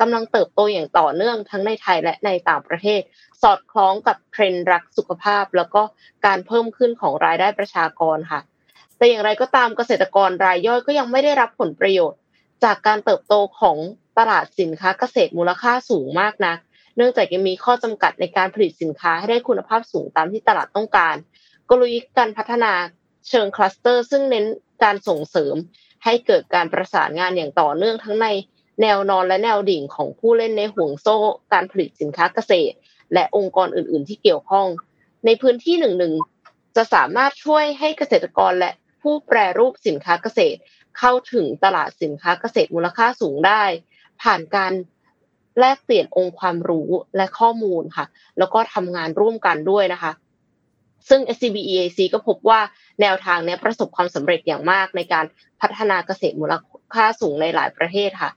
[0.00, 3.00] กำลังเติบโตอย่างต่อเนื่องทั้งในไทยและในต่างประเทศ
[3.42, 5.82] สอดคล้องกับเทรนด์รักสุขภาพ แล้วก็
[6.26, 8.40] การเพิ่มขึ้นของรายได้ประชากรค่ะ
[8.96, 12.21] แต่อย่างไรก็ตามเกษตรกรรายย่อยก็ยังไม่ได้รับผลประโยชน์
[12.64, 13.76] จากการเติบโตของ
[14.18, 16.58] ตลาดสินค้าเกษตรมูลค่าสูงมากนัก
[16.96, 21.16] เนื่องจากยังมีข้อจำกัดในการผลิตสินค้าให้ได้คุณภาพสูงตามที่ตลาดต้องการ
[21.70, 22.72] กลยุทธ์การพัฒนา
[23.28, 24.46] เชิงคลัสเตอร์ ซึ่งเน้น
[24.84, 25.54] การส่งเสริม
[26.04, 28.26] ให้เกิดการประสานงานอย่างต่อเนื่องทั้งใน
[28.82, 31.16] แนวนอนและแนวดิ่งของผู้เล่นในห่วงโซ่
[31.52, 32.76] การผลิตสินค้าเกษตร
[33.14, 34.66] และองค์กรอื่น ๆ ที่เกี่ยวข้อง
[35.26, 38.70] ในพื้นที่หนึ่งๆจะสามารถช่วยให้เกษตรกรและ
[39.02, 40.58] ผู้แปรรูปสินค้าเกษตร
[40.98, 43.62] เข้าถึงตลาดสินค้าเกษตรมูลค่าสูงได้
[44.22, 44.72] ผ่านการ
[45.58, 48.06] แลกเปลี่ยนองค์ความรู้และข้อมูลค่ะ
[48.38, 50.12] แล้วก็ทำงานร่วมกันด้วยนะคะ
[51.08, 52.60] ซึ่ง SCB EAC ก็พบว่า
[53.00, 55.24] แนวทางนี้ประสบความสำเร็จอย่างมากในการ
[55.60, 56.54] พัฒนาเกษตรมูล
[56.94, 58.30] ค่าสูงในหลายประเทศค่ะ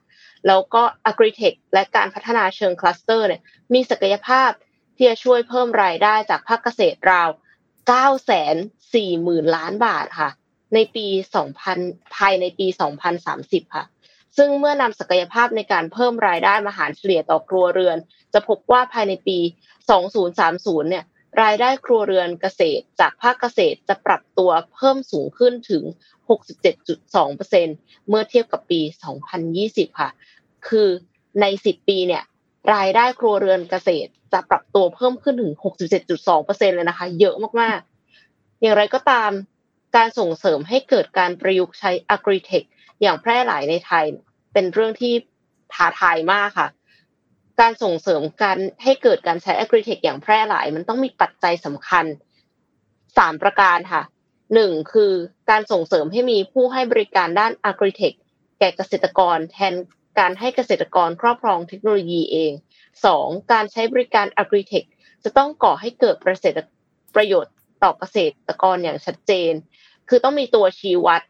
[0.47, 3.41] แล้วก็ Agritech และการพัฒนาเชิงคลัสเตอร์เนี่ย
[3.73, 4.49] มีศักยภาพ
[4.95, 7.29] ที่จะช่วยเพิ่มรายได้จากภาคเกษตรราว
[7.91, 7.91] 9
[8.29, 10.29] 4 0 0 0 0 ล้านบาทค่ะ
[10.75, 11.07] ในปี
[11.61, 12.67] 2000ภายในปี
[13.19, 13.85] 2030 ค่ะ
[14.37, 17.97] ซึ่งเมื่อนำศักยภาพในการเพิ่มรายได้มาหารเฉลี่ยต่อครัวเรือน
[18.33, 19.37] จะพบว่าภายในปี
[20.13, 21.05] 2030 เนี่ย
[21.43, 25.83] รายได้ครัวเรือนเกษตรจากภาคเกษตรจะปรับตัวเพิ่มสูงขึ้นถึง
[26.95, 28.81] 67.2%เมื่อเทียบกับปี
[29.39, 30.09] 2020 ค่ะ
[30.67, 30.89] คือ
[31.41, 32.23] ใน 10 ปีเนี่ย
[32.73, 35.53] รายได้ครัวเรือนเกษตรจะปรับตัวเพิ่มขึ้นถึง
[36.15, 39.31] 67.2%เลยนะคะ เยอะมากๆ อย่างไรก็ตาม
[39.95, 42.65] การส่งเสริมให้เกิดการประยุกต์ใช้ agri-tech
[43.01, 44.05] อย่างแพร่หลายในไทย
[44.53, 45.13] เป็นเรื่องที่
[45.73, 46.69] ท้าทายมากค่ะ
[47.59, 52.05] การส่งเสริมการให้เกิดการใช้ agri-tech อย่างแพร่หลาย มันต้องมีปัจจัยสำคัญ
[53.17, 54.03] สามประการค่ะ
[54.53, 55.11] หนึ่งคือ
[55.49, 58.13] การส่งเสริมให้มีผู้ให้บริการด้าน agri-tech
[58.59, 59.73] แก่เกษตรกรแทน
[60.19, 62.51] การให้เกษตรกรครอบครองเทคโนโลยีเอง
[63.05, 64.85] สองการใช้บริการ agri-tech
[65.23, 66.63] จะต้องก่อให้เกิดประสิทธิ
[67.15, 68.17] ประโยชน์ ต่อเกษ
[68.47, 69.53] ตรกรอย่างชัดเจน
[70.09, 71.21] คือต้องมีตัวชี้วัด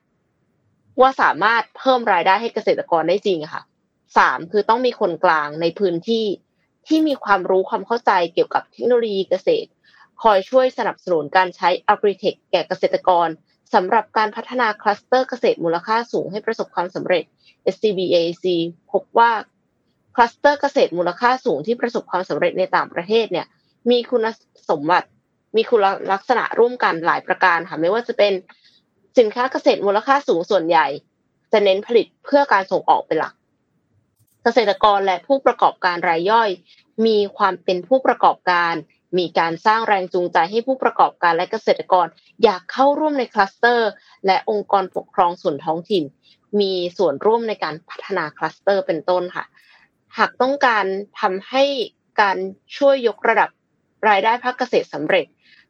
[1.01, 3.63] ว่าสามารถเพิ่มรายได้ให้เกษตรกรได้จริงค่ะ
[4.17, 6.25] สามคือต้องมีคนกลางในพื้นที่
[6.87, 9.69] ที่มีความรู้ความเข้าใจเกี่ยวกับเทคโนโลยีเกษตร
[10.21, 13.27] คอยช่วยสนับสนุนการใช้ agri-tech แก่เกษตรกร
[13.73, 17.23] สำหรับการพัฒนาคลัสเตอร์เกษตรมูลค่าสูงให้ประสบความสำเร็จ
[17.73, 18.45] SCB EIC
[18.91, 19.31] พบว่า
[20.15, 23.47] คลัสเตอร์เกษตรมูลค่าสูงที่ประสบความสำเร็จในต่างประเทศเนี่ย
[23.91, 24.25] มีคุณ
[24.69, 25.07] สมบัติ
[25.55, 25.81] มีคุณ
[26.11, 28.33] ลักษณะร่วมกันหลายประการค่ะไม่ว่าจะเป็น
[29.17, 30.87] สินค้าเกษตรมูลค่าสูงส่วนใหญ่
[31.51, 33.33] จะเน้นผลิตเพื่อการส่งออกเป็นหลัก
[34.43, 36.49] เกษตรกรและผู้ประกอบการรายย่อย
[37.05, 38.73] มีความเป็นผู้ประกอบการ
[39.17, 42.07] มีการสร้างแรงจูงใจให้ผู้ประกอบการและเกษตรกร
[42.43, 43.89] อยากเข้าร่วมในคลัสเตอร์
[44.25, 46.03] และองค์กรปกครองส่วนท้องถิ่น
[46.59, 49.45] มีส่วนร่วมในการพัฒนาคลัสเตอร์เป็นต้นค่ะ
[50.17, 50.85] หากต้องการ
[51.21, 51.63] ทำให้
[52.21, 52.37] การ
[52.77, 53.49] ช่วยยกระดับ
[54.09, 55.25] รายได้ภาคเกษตรสำเร็จ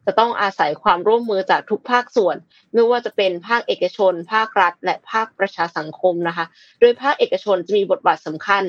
[0.06, 2.36] จะต้องอาศัยความร่วมมือจากทุกภาคส่วน
[2.72, 6.46] ไม่ว่าจะเป็นภาคเอกชน ภาครัฐ และภาคประชาสังคมนะคะ
[6.80, 8.62] โดยภาคเอกชนจะมีบทบาทสำคัญ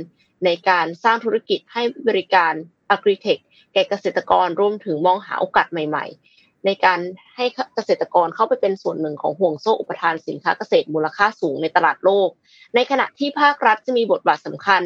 [0.45, 2.53] ในการสร้างธุรกิจให้บริการ
[2.93, 3.39] agri-tech
[3.73, 6.99] แก่เกษตรกรรวมถึงมองหาโอกาสใหม่ ๆ ในการ
[7.35, 12.29] ให้เกษตรกรเข้าไปเป็นส่วนหนึ่งของห่วงโซ่อุปทานสินค้าเกษตรมูลค่าสูงในตลาดโลก
[12.75, 14.81] ในขณะที่ภาครัฐจะมีบทบาทสำคัญ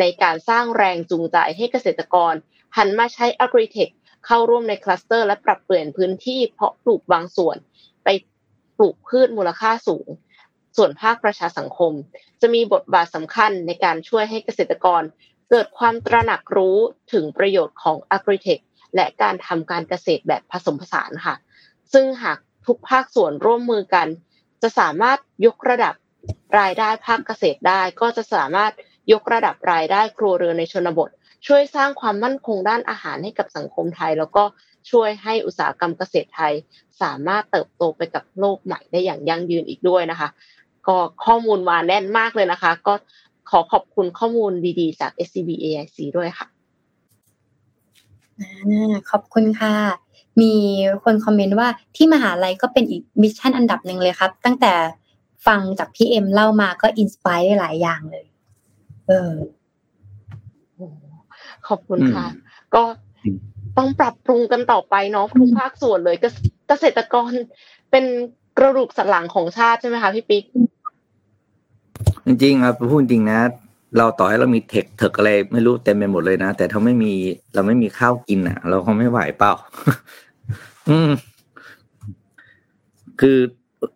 [0.00, 2.34] ในการสร้างแรงจูงใจให้เกษตรกร
[2.76, 3.90] หันมาใช้ agri-tech
[4.26, 7.56] เข้าร่วมในคลัสเตอร์ และปรับเปลี่ยนพื้นที่เพาะปลูกบางส่วน
[8.04, 8.08] ไป
[8.76, 10.08] ปลูกพืชมูลค่าสูง
[10.76, 11.92] ส่วนภาคประชาสังคม
[12.40, 15.02] จะมีบทบาทสำคัญในการช่วยให้เกษตรกร
[15.50, 16.78] เกิดความตระหนักรู้
[17.12, 18.60] ถึงประโยชน์ของ agri-tech
[18.94, 21.34] และการทำการเกษตรแบบผสมผสานค่ะ
[21.92, 24.08] ซึ่งหากทุกภาคส่วนร่วมมือกัน
[24.62, 25.94] จะสามารถยกระดับ
[26.58, 28.72] รายได้ภาคเกษตรได้ ก็จะสามารถ
[29.12, 31.10] ยกระดับรายได้ครัวเรือนในชนบท
[31.46, 34.44] ช่วยสร้างความมั่นคงด้านอาหารให้กับสังคมไทย แล้วก็
[34.90, 36.52] ช่วยให้อุตสาหกรรมเกษตรไทย
[37.02, 40.28] สามารถเติบโตไปกับโลกใหม่ได้อย่างยั่งยืนอีกด้วยนะคะ
[40.86, 42.94] ก็ข้อมูลมาแน่นมากเลยนะคะ ก็
[43.50, 46.46] ขอขอบคุณข้อมูลดีๆ จาก SCB EIC ด้วยค่ะ
[49.10, 49.74] ขอบคุณค่ะ
[50.40, 50.52] มี
[51.04, 54.74] คนคอมเมนต์ว่าที่มหาลัยก็เป็นอีก mission อันดับหนึ่งเลยครับ ตั้งแต่
[55.46, 58.26] ฟังจากพี่เอ็มเล่ามาก็ inspire ได้หลายอย่างเลย
[59.06, 59.32] เออ
[61.68, 62.26] ขอบคุณค่ะ
[62.74, 62.82] ก็
[63.76, 66.16] ต้องปรับปรุงกันต่อไปเนาะทุกภาคส่วนเลย
[66.68, 67.30] เกษตรกร
[67.90, 68.04] เป็น
[68.58, 70.44] กระดูกสันหลังของชาติใช่ไหมคะพี่ปิ๊ก
[72.26, 73.40] จริงๆครับพูดจริงนะ
[73.98, 77.12] เราต่อให้เรามีเทคเทคอะไรไม่รู้เต็มไปหมดเลยนะ แต่ถ้าไม่มี
[77.54, 79.52] เราไม่มีข้าวกินอะ เราคงไม่ไหวเปล่า
[80.88, 81.10] อืม
[83.20, 83.38] คือ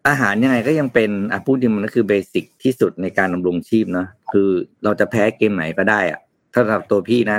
[0.08, 4.48] อาหารยังไงก็ยังเป็นอะพูดจริงมันก็คือเบสิกที่สุดในการดำรงชีพเนาะคือ
[4.84, 6.20] เราจะแพ้เกมไหนก็ได้อะ
[6.53, 7.38] ถ้าสำหรับตัวพี่นะ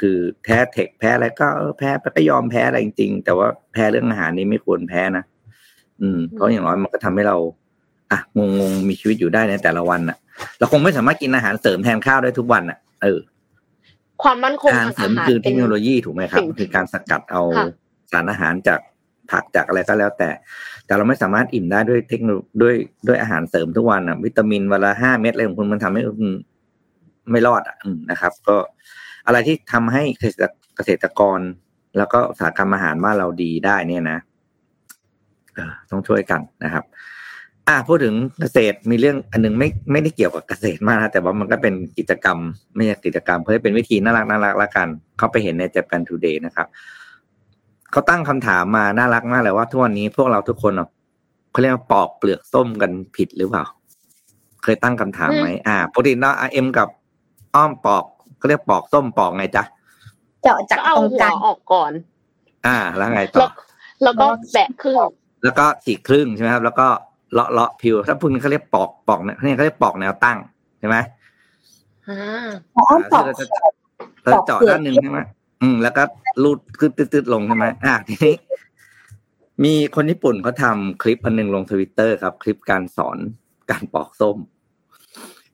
[0.00, 1.46] คือแพ้เทคแพ้อะไรก็
[1.78, 5.24] แพ้ก็ยอมแพ้อะไรจริงๆ แต่ว่าแพ้เรื่องอาหารนี่ไม่ควรแพ้นะ
[6.00, 7.36] อืมเพราะอย่างน้อยมันก็ทำให้เรา
[8.10, 10.18] อะงงงมีชีวิตอยู่ได้ในแต่ละวันอะ
[10.58, 13.20] เราคงไม่สามารถกินอาหารเสริมแทนข้าวได้ทุกวันอะเออ
[14.22, 17.42] ความมั่นคงอาหารเสริมคือเทคโนโลยีถูกไหมครับคือการสกัดเอา
[18.12, 18.80] สารอาหารจาก
[19.30, 20.30] ผักจากอะไรก็แล้วแต่
[20.86, 22.30] แต่เราไม่สามารถอิ่มได้ด้วยเทคโน
[22.62, 22.74] ด้วย
[23.08, 26.30] ด้วยอาหารเสริมทุกวันอะ วิตามินวันละห้าเม็ดอะไรของคุณมันทำให้คุณ
[27.30, 27.76] ไม่รอดอะ
[28.10, 28.56] นะครับ ก็
[29.26, 30.02] อะไรที่ทำให้
[30.76, 31.40] เกษตรกร
[31.96, 34.18] แล้วก็อุตสาหกรรมอาหารว่าเราดีได้เนี่ยนะ
[35.90, 36.84] ต้องช่วยกันนะครับ
[37.68, 42.38] อ่าพูดถึงเกษตรมีเรื่องอันนึงไม่ไม่ได้เกี่ยวกับเกษตรมากนะแต่ว่ามันก็เป็นกิจกรรม
[42.74, 46.66] ไม่ใช่กิจกรรม เพื่อเป็นวิธีน่ารักน่ารักละกัน เขาไปเห็นใน Japan Today นะครับ
[47.90, 50.72] เขาตั้งคำถามมาน่ารักมากเลยว่าทุกวันนี้พวกเราทุกคน
[51.52, 53.64] เขาเรียกว่าปอกเปลือกส้มกันผิดหรือเปล่า
[54.62, 56.88] เคยตั้งคำถามไหมอ่าปกติเนาะเอ็มกับ
[57.54, 58.04] อ้อมปอก
[58.38, 59.62] เขาเรียกปอกส้มปอกไงจ๊ะ
[60.42, 61.92] เจาะจากตรงกลางออกก่อน
[62.66, 63.48] อ่า แล้วไงต่อ
[64.02, 65.08] แล้วก็แบะครึ่ง
[65.44, 66.86] แล้วก็ฉีกครึ่งใช่ไหมครับ แล้วก็
[67.32, 70.38] เลาะเลาะผิว ถ้าพุ่นเขาเรียกปอกปอกเนี่ยเขาเรียกปอกแนวตั้ง
[70.78, 70.96] ใช่ไหม
[72.08, 73.44] อ่าอ๋อปอกเราจะ
[74.24, 75.20] เราเจาะด้านหนึ่งใช่ไหม
[75.62, 76.02] อืม แล้วก็
[76.42, 78.34] รูดคืดตืดๆลงใช่ไหมอ่าทีนี้
[79.64, 83.18] มีคนญี่ปุ่นเขาทำคลิปอันหนึ่งลงทวิตเตอร์ครับ คลิปการสอน
[83.70, 84.36] การปอกส้ม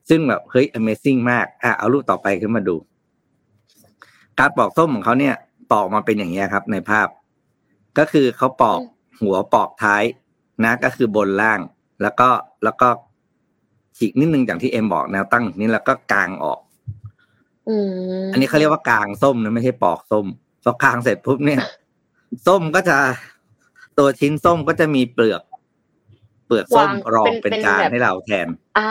[0.09, 2.75] ซึ่งแบบเฮ้ย Amazing มากอะเอารูปต่อไปขึ้นมาดู
[4.39, 5.35] การปอกส้มของเขาเนี่ย
[5.71, 7.07] ปอกมาเป็นอย่างนี้ยครับ ในภาพ
[7.97, 8.79] ก็คือเขาปอก
[9.21, 10.03] หัวปอกท้าย
[10.63, 11.59] นะ ก็คือบนล่าง
[12.01, 12.29] แล้วก็
[12.63, 12.87] แล้วก็
[13.97, 16.59] ฉีกนิดนึงอย่างที่เอ็มบอกแนวตั้งนี้แล้วก็กางออก
[17.69, 17.75] อื
[18.23, 20.25] มอันนี้เขาเรียกว่ากางส้มนะไม่ใช่ปอกส้ม
[20.63, 21.61] พอกางเสร็จปุ๊บเนี่ย
[22.47, 22.97] ส้มก็จะ
[23.97, 25.41] ตัวชิ้นส้มก็จะมีเปลือก
[26.45, 28.47] เปลือกส้มวางรองเป็นเป็นเป็นกางแบบให้เราแทน
[28.77, 28.89] อ่า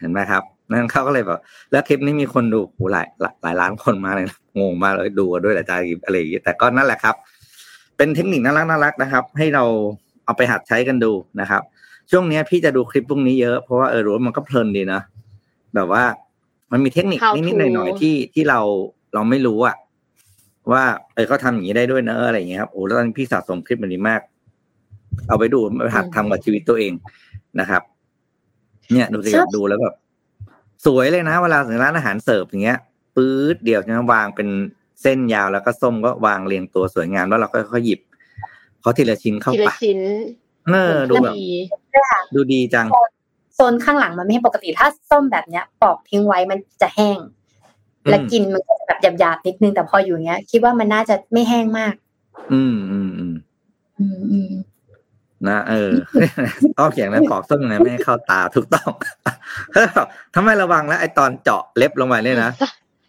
[0.00, 1.40] เห็นไหมครับนั่นเขาก็เลยแบบ
[1.70, 7.14] แล้วคลิปนี้มีคนดูโหหลายหลายหลายล้านคนมากเลยนะงงมากเลยดูกันด้วยเหรออาจารย์อะไรอย่างเงี้ยแต่ก็นั่นแหละครับ
[7.96, 9.64] เป็นเทคนิคน่ารักน่ารักนะครับ ให้เรา
[10.24, 11.62] เอาไปหัดใช้กันดูนะครับ
[12.10, 15.00] ช่วงเนี้ยพี่จะดูคลิปพวกนี้เยอะเพราะว่าเออรู้ว่ามันก็เพลินดีนะ
[15.74, 16.04] แบบว่า
[16.72, 18.60] มันมีเทคนิค How นิด to ๆหน่อยๆที่ที่เรา
[19.14, 19.76] เราไม่รู้อะ
[20.72, 20.82] ว่า
[21.14, 24.20] เออเขาทำอย่างนี้ได้ด้วยเนอะอะไรอย่างเงี้ยครับโอ้แล้วตอนนี้พี่สะสมคลิปแบบนี้มาก
[25.28, 26.92] เอาไปดูไปหัดทำกับชีวิตตัวเอง
[27.60, 27.82] นะครับ
[28.92, 29.94] เนี่ยดูสิชอบดูแล้วแบบ
[30.86, 32.78] สวยเลยนะเวลาถึงร้านอาหารเสิร์ฟอย่างเงี้ย
[33.16, 34.48] ปื๊ดเดียวจะวางเป็น
[35.02, 38.00] เส้นยาวแล้วก็ส้มก็วางเรียงตัวสวยงามแล้วเราก็ค่อยๆหยิบ
[38.80, 40.00] เขาทีละชิ้นเข้าทีละปากชิ้น
[40.68, 41.48] เออดูแบบดี
[42.34, 42.86] ดูดีจัง
[43.54, 47.18] โซนข้างหลังมันไม่ให้ปกติถ้าส้มแบบเนี้ย ปอกทิ้งไว้มันจะแห้ง
[48.04, 51.94] อืมและกินมันก็จะแบบหยาบๆนิดนึงแต่พออยู่เงี้ย คิดว่ามันน่าจะไม่แห้งมาก
[52.52, 53.34] อืมอืมอืม
[53.98, 54.50] อืมอืม
[55.46, 55.90] นะเออ
[56.78, 58.90] อ้อมเขียนนะปอกส้มยังไงไม่ให้เข้าตาถูกต้อง
[60.34, 62.50] ทำไมระวังแล้วไอตอนเจาะเล็บลงไปเนี่ยนะ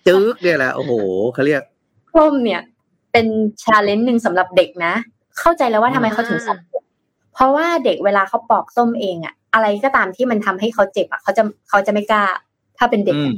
[0.08, 0.92] จึ๊กเนี่ยแหละโอ้โห
[1.34, 1.62] เขาเรียก
[2.16, 2.62] ส้มเนี่ย
[3.12, 3.28] เป็น
[3.64, 4.94] challenge หนึ่งสำหรับเด็กนะ
[5.40, 6.58] เข้าใจแล้วว่าทำไมเขาถึงสับ
[7.34, 12.24] เพราะว่าเด็กเวลาเขาปอกส้มเองอะอะไรก็ตามที่มันทำให้เขาเจ็บอะเขาจะเขาจะไม่กล้า
[12.78, 13.34] ถ้าเป็นเด็กอืม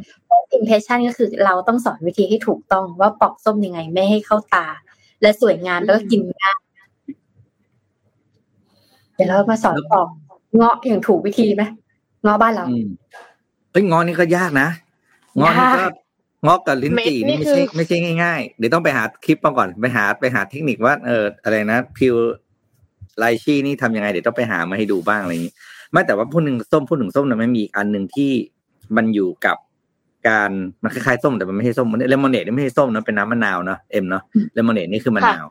[0.54, 4.66] impression ก็คือเราต้องสอนวิธีให้ถูกต้องว่าปอกส้มยังไง ไม่ให้เข้าตา
[5.22, 10.08] และสวยงามแล้วก็กินง่ายเดี๋ยวเรามาสอนปอก
[10.56, 11.64] เงาะอย่างถูกวิธีไหม
[12.24, 12.88] เงาะบ้านเราอืม
[13.72, 14.68] เฮ้ยงอนี่ก็ยากนะ
[15.40, 15.94] งอนี่ก็ยาก
[16.46, 22.16] งอกับลิ้นจี่เม็ดนี่นี่ไม่คือใช่ไม่ใช่ง่ายๆ เดี๋ยวต้องไปหาคลิปมาก่อนไปหาไปหาเทคนิคว่าเอออะไรนะพิว
[23.18, 25.54] ไลชี่นี่ทำยังไงเดี๋ยวต้องไปหามาให้ดูบ้างอะไรอย่างนี้
[25.92, 28.32] ไม่แต่ว่าพูดหนึ่งส้มพูดถึงส้มนะมันมีอีกอันหนึ่งที่
[28.96, 29.58] มันอยู่กับ
[30.28, 30.52] การ
[30.84, 35.46] มันคล้ายๆส้มแต่มันไม่ใช่ส้มเลมอนเนดนี่ไม่ใช่ส้มนะเป็นน้ำมะนาวเนาะเอ็มเนาะอืมเลมอนเนดนี่คือมะนาว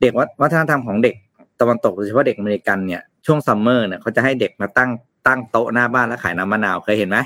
[0.00, 1.14] เด็กวัฒวัฒนธรรมของเด็ก
[1.62, 4.90] ตะวันตกโดยเฉพาะเด็กอเมริกันเนี่ยช่วงซัมเมอร์เนี่ยเขาจะให้เด็กมาตั้ง
[5.26, 7.18] ตั้งโต๊ะหน้าบ้านแล้วขายน้ำมะนาวเคยเห็นไหม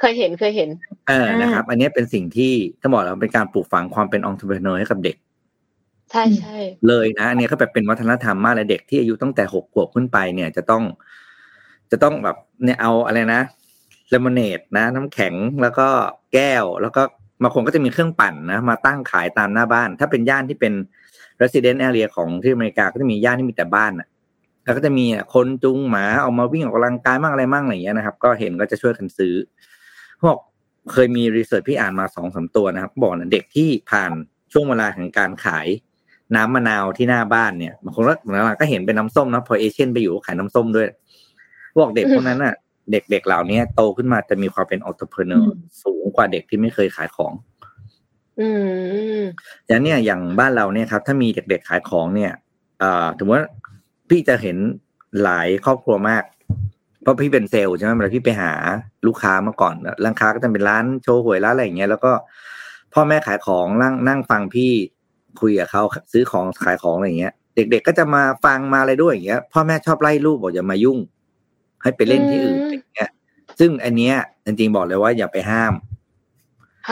[0.00, 0.70] เคยเห็นเคยเห็น
[1.08, 5.16] เออนะครับ อันนี้เป็นสิ่งที่ถ้าบอกเราเป็นการปลูกฝังความเป็นองค์ประกอบให้กับเด็ก
[6.10, 6.58] ใช่ใช่
[6.88, 10.82] เลยนะอันนี้ก็แบบเป็นวัฒนธรรมมากเลยเด็กที่อายุตั้งแต่หกขวบขึ้นไปเนี่ยจะต้อง
[11.90, 13.42] จะต้องแบบเนี่ยเอาอะไรนะ
[14.10, 15.88] เลมอนเนดนะ น้ำแข็งแล้วก็
[16.32, 17.02] แก้ว แล้วก็
[17.42, 20.72] บางคนก็จะมีเครื่องปั่นนะมาตั้งขายตามหน้าบ้าน ถ้าเป็นย่านที่เป็น
[21.42, 24.08] resident area ของที่อเมริกาก็จะมีย่านที่มีแต่บ้านอะ
[24.64, 29.34] แล้วก็จะมีอะคนจูงหมาออกมาวิ่งออกกำลังกายมั่งอะไรมั่งอะไรอย่างเงี้ยนะครับ ก็เห็นก็จะช่วยกันซื้อ
[30.22, 30.36] พวก
[30.92, 34.12] เคยมีรีเสิร์ชพี่อ่านมาสองสามตัวนะครับ บอกนะเด็กที่ผ่าน
[34.52, 35.66] ช่วงเวลาของการขาย
[36.36, 40.88] น้ำมะนาวที่หน้าบ้านเนี่ยบางคนก็หลังๆก็เห็นเป็นน้ำส้มนะพอเอเชียนไปอยู่ก็ขายน้ำส้มด้วย
[41.76, 42.54] พวกเด็กพวกนั้นอะ
[42.92, 47.32] เด็กๆเหล่านี้โตขึ้นมาจะมีความเป็นอ t ต e p r e n e u r อืมสูงกว่าเด็กที่ไม่เคยขายของ
[48.40, 48.48] อื
[49.18, 49.22] ม
[49.68, 52.32] อย่างเนี้ยอย่างบ้านเราเนี่ยครับ ถ้ามีเด็กๆขายของเนี่ย
[52.80, 53.40] เอ่อถือว่า
[54.10, 54.56] พี่จะเห็น
[55.22, 56.24] หลายครอบครัวมาก
[57.02, 58.52] เพราะพี่เป็นเซลล์ใช่ไหมเวลาพี่ไปหา
[59.06, 59.74] ลูกค้ามาก่อน
[60.04, 62.12] ร้านค้าก็จะเป็นร้านโชว์หวยร้านอะไรอย่างเงี้ยแล้วก็
[62.94, 64.72] พ่อแม่ขายของนั่งนั่งฟังพี่
[65.40, 65.82] คุยกับเขา
[66.12, 70.98] ซื้อของขายของอะไรอย่างเงี้ย เด็ก ๆ ก็จะมาฟังมาอะไรด้วยอย่างเงี้ย พ่อแม่ชอบไล่ลูกบอกอย่ามายุ่ง
[71.82, 73.10] ให้ไปเล่นที่อื่นอย่างเงี้ย
[73.58, 74.14] ซึ่งอันเนี้ย
[74.44, 75.72] จริงๆบอกเลยว่าอย่าไปห้าม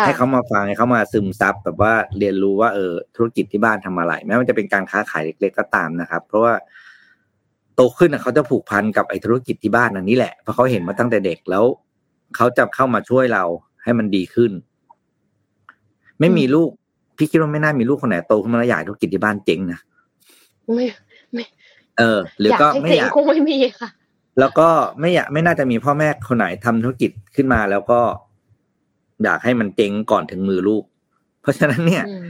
[0.02, 6.54] ให้เขามาฟังให้เขามาซึมซับแบบว่าเรียนรู้ว่าเออธุรกิจที่บ้านทำอะไรแม้มันจะเป็นการค้าขายเล็ก ๆ ก็ตามนะครับ เพราะว่า
[7.74, 11.64] โตขึ้นน่ะเขาจะผูกพันกับไอ้ธุรกิจที่บ้านอันนี้แหละเพราะเขาเห็นมาตั้งแต่เด็กแล้ว
[12.36, 13.44] เขาจะเข้ามาช่วยเรา
[13.82, 14.52] ให้มันดีขึ้น
[16.20, 16.70] ไม่มีลูก
[17.16, 19.80] พี่คิดว่าไม่น่ามีลูกคนไหนโตขึ้นมาแล้วอยากให้ธุรกิจที่บ้านเจ๊งนะ
[20.74, 20.86] ไม่
[21.98, 23.88] เออ หรืออยากก็ให้ไม่เจ๋องยากคงไม่มีค่ะ
[24.38, 24.68] แล้วก็
[25.00, 28.00] ไม่อยากไม่น่าจะมีพ่อแม่คนไหนทำธุรกิจขึ้นมาแล้วก็
[29.22, 30.84] อยากให้มันเจ๊งก่อนถึงมือลูก
[31.40, 32.28] เพราะฉะนั้นเนี่ยอืม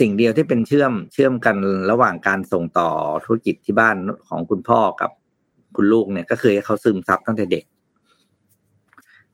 [0.00, 1.56] สิ่งเดียวที่เป็นเชื่อมเชื่อมกัน
[1.90, 2.88] ระหว่างการส่งต่อ
[3.24, 3.96] ธุรกิจที่บ้าน
[4.28, 5.10] ของคุณพ่อกับ
[5.76, 7.64] คุณลูกเนี่ย ก็คือให้เขาซึมซับตั้งแต่เด็ก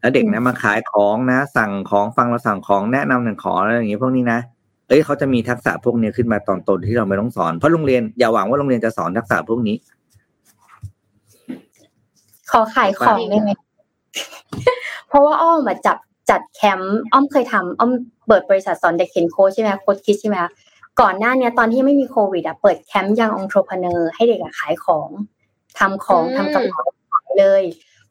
[0.01, 4.41] แล้วเด็กนะมาขายของนะ สั่งของฟังเราสั่งของแนะนำหนึ่งของอะไรอย่างเงี้ยพวกนี้นะ
[4.89, 9.77] เอ้ยเขาจะมีทักษะพวกนี้ขึ้นมาตอนโตที่เราไม่ต้องสอนเพราะโรงเรียนอย่าหวังว่าโรงเรียนจะสอนทักษะพวกนี้
[12.51, 13.51] ขอขายของได้ไหม
[15.09, 15.97] เพราะว่าอ้อมอะจับ
[16.31, 17.91] จัดแคมป์อ้อมเคยทำอ้อม
[18.27, 20.51] เปิดบริษัทสอนเด็กเขียนโค้ชใช่ไหมโค้ชคิดใช่ไหมคะ
[21.01, 25.09] ก่อนหน้าเนี้ยตอนที่ไม่มีโควิดอะเปิดแคมป์ยังองค์ r e ร e n e u r ให้เด็กอะขายของ
[25.79, 27.63] ทำของอืมทำกระเป๋าขายเลย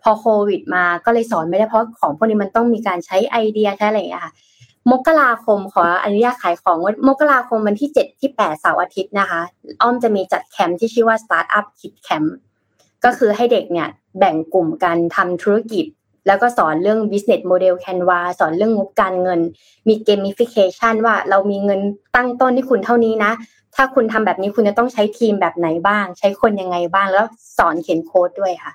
[0.01, 4.34] พอโควิดมาก็เลยสอนไม่ได้เพราะของพวกนี้มันต้องมีการใช้ไอเดียใช้อะไรอย่างเงี้ยค่ะ
[4.91, 9.41] มกราคมขออนุญาตขายของว่ามกราคมวันที่เจ็ดที่แปดเสาร์อาทิตย์นะคะ
[9.82, 12.30] อ้อมจะมีจัดแคมป์ที่ชื่อว่า Startup Kid Camp
[13.05, 13.89] ก็คือให้เด็กเนี่ย
[14.20, 15.86] แบ่งกลุ่มกันทำธุรกิจ
[16.28, 19.39] แล้วก็สอนเรื่อง business model Canva สอนเรื่องงบการเงิน
[19.88, 21.82] มี gamification ว่าเรามีเงิน
[22.15, 23.32] ตั้งต้นที่คุณเท่านี้นะ
[23.76, 27.26] ถ้าคุณทำแบบนี้คุณจะต้องใช้ทีมแบบไหนบ้าง ใช้คนยังไงบ้าง แล้ว
[27.57, 28.74] สอนเขียนโค้ดด้วยค่ะ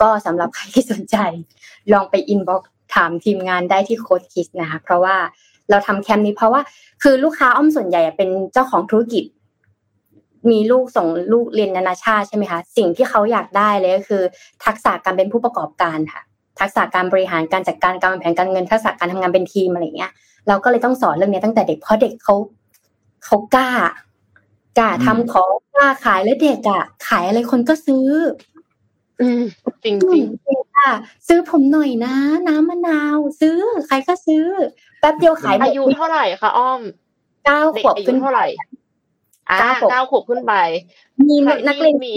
[0.00, 1.16] ก็สำหรับใครที่สนใจ
[1.92, 2.62] ลองไปอินบ็อก
[2.94, 5.16] ถามทีมงานได้ที่โค้ดคิสนะคะ เพราะว่า
[5.70, 6.60] เราทำแคมป์นี้เพราะว่า
[7.02, 9.24] คือลูกค้าอ้อมส่วนใหญ่เป็นเจ้าของธุรกิจ
[10.50, 14.22] มีลูกส่งลูกเรียนนานาชาติใช่ไหมคะ สิ่งที่เขาอยากได้เลยก็คือ
[14.64, 16.22] ทักษะการเป็นผู้ประกอบการค่ะ
[16.58, 20.12] ทักษะการบริหารการจัดการการวางแผนการเงินทักษะการทำงานเป็นทีมอะไรเงี้ย
[20.48, 22.34] เราก็เลยต้องสอนเรื่องนี้ตั้งแต่เด็กเพราะเด็กเขา
[23.24, 23.70] เขากล้า
[24.78, 28.08] กล้าทำของกล้าขายแล้วเด็กอะขายอะไรคนก็ซื้อ
[29.20, 29.42] อืม
[29.84, 30.24] จริงจริง
[30.76, 30.90] ค่ะ
[31.28, 32.14] ซื้อผมหน่อยนะ
[32.48, 34.44] น้ำมะนาว ซื้อใครก็ซื้อ
[35.00, 36.80] แป๊บเดียวขายหมอาดยุเท่าไหร่คะอ้อม
[37.44, 38.46] เก้าเด็กขวบอายุขึ้นเท่าไหร่
[39.50, 40.54] อ่าเก้าขวบเก้าขวบขึ้นไป
[41.28, 42.14] มีใครนักเรียนที่มี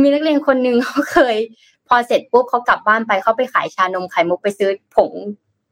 [0.00, 1.36] มีนักเรียนคนหนึ่งเขาเคย
[1.71, 5.12] พ อเสร็จปุ๊บเขากลับบ้านไปเขาไปขายชานมไข่มุกไปซื้อผง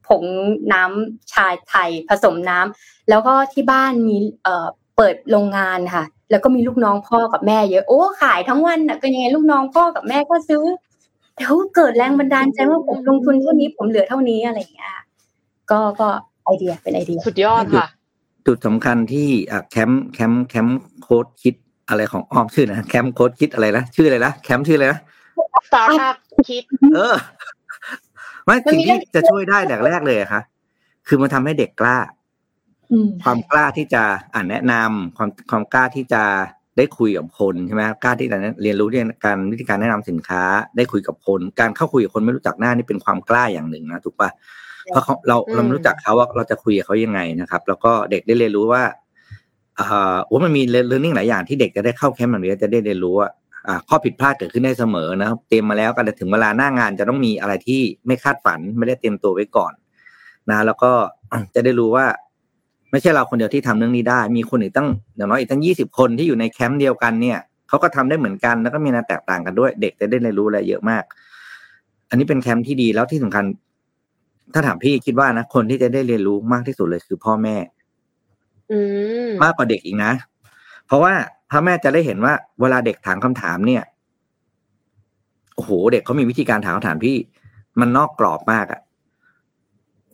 [0.08, 0.24] ผง
[0.72, 4.66] น้ำชาไทยผสมน้ำแล้วก็ที่บ้านมีเอ่อ
[4.96, 10.64] เปิดโรงงานค่ะ แล้วก็มีลูกน้องพ่อกับแม่เยอะโอ้ขายทั้งวันน่ะก็ยังไงลูกน้องพ่อกับแม่ก็ซื้อ
[11.34, 14.94] แต่เขาเกิดแรงบันดาลใจว่าผมลงทุนเท่านี้ผมเหลือเท่านี้อะไรอย่างเงี้ย
[15.70, 16.08] ก็ก็
[16.44, 17.86] ไอเดียเป็นไอเดียสุดยอดค่ะ
[18.46, 21.54] จุดสำคัญที่อะแคมป์แคมป์แคมป์โค้ดคิด
[21.88, 25.09] อะไรของอ้อมชื่อนะแคมป์โค้ดคิดอะไรนะชื่ออะไรนะแคมป์ชื่ออะไรนะส
[25.74, 26.16] ตาร์ทอัพ
[26.48, 26.64] คิด
[26.94, 27.14] เออ
[28.44, 30.42] ไม่มันสิ่งมีเรื่ที่องจะช่วยได้แรกๆเลยอะคะ
[31.06, 31.96] คือมันทำให้เด็กกล้า
[32.92, 34.02] อืมความกล้าที่จะ
[34.34, 36.22] อ่านแนะนำความความกล้าที่จะ
[36.76, 40.42] ได้คุยกับคนใช่ไหมกล้าที่จะเรียนรู้เรื่องการวิธีการแนะนำสินค้า
[40.76, 44.30] ได้คุยกับคน การเข้าคุยกับคนไม่รู้จักหน้านี่เป็นความกล้าอย่างหนึ่งนะถูกปะ
[44.86, 48.82] เพราะเขาเราอืมเราไม่รู้จักเขาว่าเราจะคุยกับเขายังไงนะครับ แล้วก็เด็กได้เรียนรู้ว่า
[49.78, 53.49] อ่าโอ้มันมีเรียนรู้หลายอย่างที่เด็กจะได้เข้าแคมป์แบบนี้จะได้เรียนรู้ว่าอ่า
[53.88, 59.72] ข้อผิดพลาดเกิดขึ้นได้เสมอนะครับเตรียมมาแล้วกันแต่ถึงเวลาหน้างานจะต้องมีอะไรที่ไม่คาดฝันไม่ได้เตรียมตัวไว้ก่อน
[60.50, 60.92] นะ แล้วก็
[61.54, 62.06] จะได้รู้ว่า
[62.90, 67.38] ไม่ใช่เราคนเดียวที่ทำเรื่องนี้ได้ มีคนอีกตั้งอย่างน้อยอีกตั้งยี่สิบคนที่อยู่ในแคมป์เดียวกันเนี่ย
[67.68, 71.04] เขาก็ทำได้เหมือนกันแล้วก็มีนาแตกต่างกันด้วย เด็กจะได้เรียนรู้อะไรเยอะมาก
[72.08, 73.44] อันนี้เป็นแคมป์ที่ดีแล้วที่สำคัญ
[74.54, 77.56] ถ้าถามพี่คิดว่านะคนที่จะได้เรียนรู้มากที่สุดเลยคือพ่อแม่
[78.70, 78.78] อื
[79.28, 80.12] มมากกว่าเด็กอีกนะ
[80.86, 81.12] เพราะว่า
[81.50, 83.82] พ่อแม่จะได้เห็นว่าเวลาเด็กถามคำถามเนี่ย
[85.54, 87.16] โอ้โหเด็กเขามีวิธีการถามคำถามที่
[87.80, 88.80] มันนอกกรอบมากอะ่ะ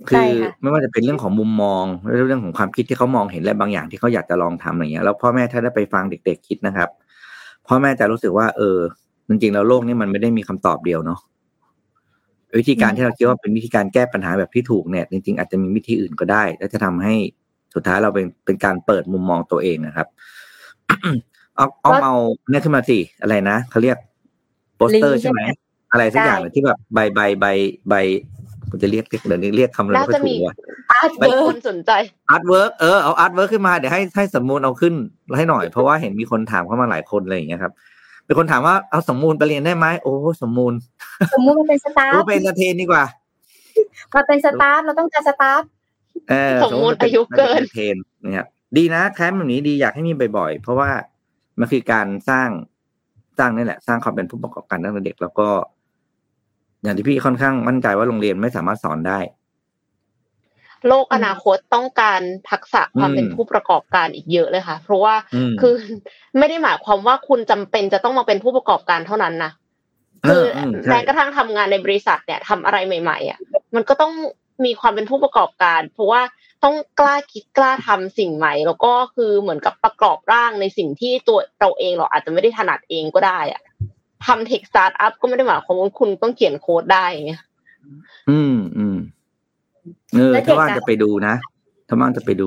[0.09, 1.85] คืใช่อค่ะไม่ว่าจะเป็นเรื่องของมุมมอง
[2.27, 6.89] เรื่องของความคิดที่เขามองเห็นอะไรบางอย่างที่เขาอยากจะลองทำอะไรเงี้ยแล้วพ่อแม่ถ้าได้ไปฟังเด็ก ๆ คิดนะครับ
[7.67, 8.79] พ่อแม่จะรู้สึกว่า เออ
[9.29, 11.21] จริงๆแล้วโลกนี้มันไม่ได้มีคำตอบเดียวเนาะ
[12.59, 17.15] วิธีการที่เราคิดว่าเป็นวิธีการแก้ปัญหาแบบที่ถูกเนี่ย จริง ๆ อาจจะมีวิธีอื่นก็ได้ แล้วจะทำให้
[17.75, 20.07] สุดท้ายเราเป็นเป็นการเปิดมุมมองตัวเองนะครับ
[21.57, 22.15] เอาเอาเอา
[22.51, 23.97] เนี่ยขึ้นมาสิอะไรนะเขาเรียก
[24.77, 27.47] โปสเตอร์ลิงก์ใช่ไหมใช่ไหมอะไรสักอย่างใช่เนี่ยที่แบบใบใบใบ
[27.89, 27.95] ใบ
[28.69, 30.55] ผมจะเรียกเรียกเดี๋ยวนี้เรียกคำอะไรน่าไม่ค่อจะยมีถูกว่ะ
[30.93, 31.91] อาร์ตไปเวิคร์นสนใจ
[32.31, 34.95] อาร์ตเวิร์กเออเอาอาร์ตเวิร์กขึ้นมาเดี๋ยวให้ให้สมมูลเอาขึ้น
[35.37, 37.73] ให้หน่อย เพราะว่าเห็นมีคนถามเข้ามาหลายคนอะไรอย่างเงี้ยครับ
[38.25, 40.73] เป็นคนถามว่าเอาสมมูลไปเรียนได้ไหมโอ้สมมูล
[41.35, 43.05] สมมุติมันเป็นสตาฟรู้เป็นเทนดีกว่า
[44.15, 45.63] มาเป็นสตาฟเราต้องการสตาฟ
[46.31, 50.89] เออสมมุติอายุเกินเทนนะครับ ดีนะแคมป์แบบนี้ดีอยากให้มีบ่อยๆ เพราะว่า
[51.59, 52.49] มันคือการสร้าง
[53.39, 55.49] สร้างนี่แหละ สร้างความเป็นผู้ประกอบการตั้งแต่เด็ก แล้วก็
[56.83, 59.19] อย่างที่พี่ค่อนข้างมั่นใจว่าโรงเรียนไม่สามารถสอนได้
[60.89, 65.75] โลกอนาคตต้องการทักษะความอืมเป็นผู้ประกอบการอีกเยอะเลยค่ะ เพราะว่าอืมคือ
[66.39, 69.53] ไม่ได้หมายความว่าคุณจำเป็นจะต้องมาเป็นผู้ประกอบการเท่านั้นนะ
[70.25, 73.39] เอคือออมใช่แม้กระทั่งทำงานในบริษัทเนี่ยทำอะไรใหม่ ๆ อะ
[73.75, 74.13] มันก็ต้อง
[74.65, 76.23] มีความเป็นผู้ประกอบการ เพราะว่า
[76.65, 83.63] ต้องกล้าคิดกล้าทำสิ่งใหม่ แล้วก็คือเหมือนกับประกอบร่างในสิ่งที่ตัวเราเองเราอาจจะไม่ได้ถนัดเองก็ได้อะ
[84.27, 87.43] ทำ tech startup ก็ไม่ได้หมายความว่าคุณต้องเขียนโค้ดได้อย่างเงี้ย
[88.31, 88.97] อืมอืม
[90.15, 91.35] เออแล้วเด็ถ้าว่างอะจะไปดูนะ
[91.89, 92.47] ถ้าว่างจะไปดู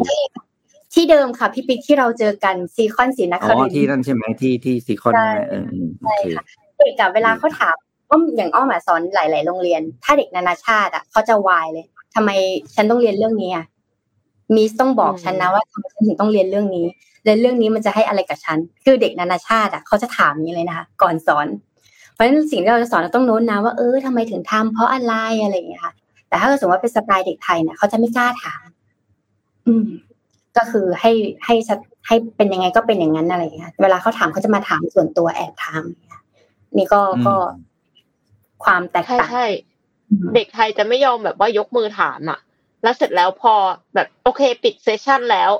[0.93, 6.23] ที่เดิมค่ะ พี่ปิ๊กที่เราเจอกันซีคอนศรีนครินทร์ อ๋อที่นั่นใช่ไหมที่ที่ซีคอนใช่ใช่ไหมเอออืมโอเค
[6.77, 7.75] เด็กอะเวลาเขาถาม
[8.09, 11.85] อ้อมอย่างอ้อมอะสอนหลาย ๆ โรงเรียน ถ้าเด็กนานาชาติอะเขาจะวายเลย
[12.15, 12.29] ทำไม
[12.75, 13.65] ฉันต้องเรียนเรื่องนี้อะ
[14.55, 16.85] มีสต้องบอกอืมฉันนะว่าทำไมฉันถึงต้องเรียนเรื่องนี้
[17.25, 21.47] และเรื่องนี้มันจะให้อะไรกับฉัน คือเด็กนานาชาติอะเขาจะถามอย่างนี้เลยนะคะก่อนสอน
[22.13, 25.93] เพราะฉะนั้นสิ่งที่เราจะสอนเราต้องโน้นนะว่าเออทำไมถึงทำเพราะอะไรอะไรอย่างเงี้ยค่ะ
[26.27, 28.67] แต่ถ้าเกิดสมมติว่าเป็นสไตล์เด็กไทยเนี่ยเขาจะไม่กล้าถาม
[29.67, 29.85] อืม
[30.57, 31.11] ก็คือให้
[31.45, 36.21] ให้ชัดให้เป็นยังไงก็เป็นอย่างนั้นอะไรอย่างเงี้ยเวลาเขาถามเขาจะมาถามส่วนตัวแอบถามอย่างเงี้ย
[36.77, 37.35] นี่ก็อืมก็
[38.63, 39.45] ความแตกใช่ต่างใช่
[40.35, 42.39] เด็กไทยจะไม่ยอมแบบว่ายกมือถามอะ
[42.83, 43.53] แล้วเสร็จแล้วพอ
[43.95, 45.51] แบบโอเคปิดเซสชันแล้ว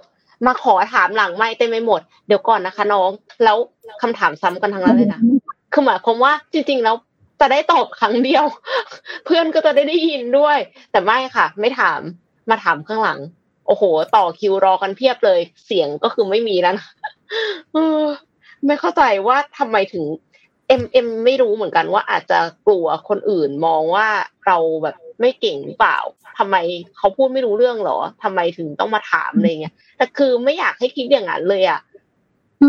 [0.46, 3.10] มาขอถามหลังไม่เต็มไปหมด เดี๋ยวก่อนนะคะน้อง
[3.44, 3.58] แล้ว
[4.02, 5.22] คำถามซ้ำกันทั้งนั้นเลยนะ
[5.74, 6.96] คือหมายความว่าจริง ๆ แล้ว
[7.40, 8.46] จะได้ตอบครั้งเดียว
[9.26, 10.58] เพื่อนก็จะได้ได้ยินด้วย
[10.92, 12.00] แต่ไม่ค่ะ ไม่ถาม
[12.50, 13.20] มาถามข้างหลัง
[13.68, 13.84] โอ้โห
[14.16, 16.88] ต่อคิวรอกันเพียบเลย เสียงก็คือไม่มีแล้วนะ
[18.66, 20.04] ไม่เข้าใจว่าทำไมถึง
[20.70, 24.08] เอ็มเอ็มไม่รู้เหมือนกันว่าอาจจะกลัวคนอื่นมองว่า
[24.48, 25.98] เราแบบไม่เก่งหรือเปล่า
[26.38, 26.56] ทำไม
[26.98, 31.80] เขาพูดไม่รู้เรื่องหรอทำไมถึงต้องมาถามอะไรเงี้ยแต่คือไม่อยากให้คิดอย่างนั้นเลยอะ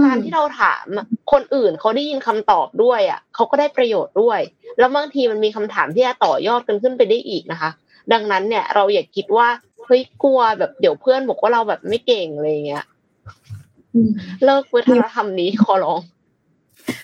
[0.04, 0.86] การที่เราถาม
[1.32, 4.40] คนอื่นเขาได้ยินคำตอบด้วยอะเขาก็ได้ประโยชน์ด้วย
[4.78, 7.70] แล้วบางทีมันมีคำถามที่จะต่อยอดกันขึ้นไปได้อีกนะคะ
[8.12, 9.48] ดังนั้นเนี่ย เราอย่าคิดว่า
[9.84, 12.84] เฮ้ยกลัวแบบเดี๋ยวเพื่อนบอกว่าเราแบบไม่เก่งอะไรเงี้ย
[14.44, 16.00] เลิกวัฒนธรรมนี้ขอร้อง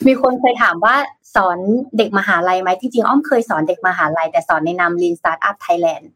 [0.07, 0.95] มีคนเคยถามว่า
[1.35, 1.59] สอน
[1.99, 6.11] เด็กมหาลัยไหมจริงๆอ้อมเคยสอนเด็กมหาลัย แต่สอนในนาม Lean Startup Thailand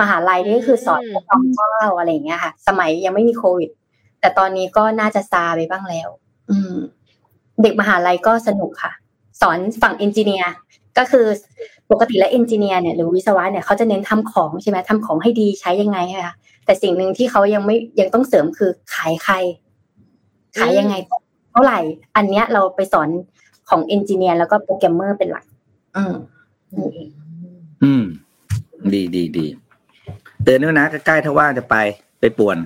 [0.00, 3.70] มหาลัยนี่คือสอนสองเจ้าอะไรอย่างเงี้ยค่ะ สมัยยังไม่มีโควิด
[4.20, 6.08] แต่ตอนนี้ก็น่าจะซาไปบ้างแล้ว
[6.50, 6.74] อืม
[7.62, 8.92] เด็กมหาลัยก็สนุกค่ะ
[9.40, 10.52] สอนฝั่ง engineer
[10.98, 11.26] ก็คือ
[11.90, 16.34] ปกติแล้ว engineer เนี่ยหรือวิศวะเนี่ยเขาจะเน้นทำของใช่ไหมทำของให้ดีใช้ยังไงค่ะ
[16.64, 19.34] แต่สิ่งหนึ่งที่เขายังไม่ยังต้องเสริมคือขายใคร
[20.58, 20.94] ขายยังไง
[21.56, 21.80] เท่าไหร่
[22.16, 23.08] อันเนี้ยเราไปสอน
[23.68, 25.44] ของ engineer แล้วก็โปรแกรมเมอร์เป็นหลัก
[25.96, 26.14] อืม
[27.82, 28.04] อืม
[28.92, 29.46] ดีดีดี
[30.42, 31.76] เตือนด้วยนะใกล้ๆถ้าว่างจะไป
[32.20, 32.58] ไปป่วน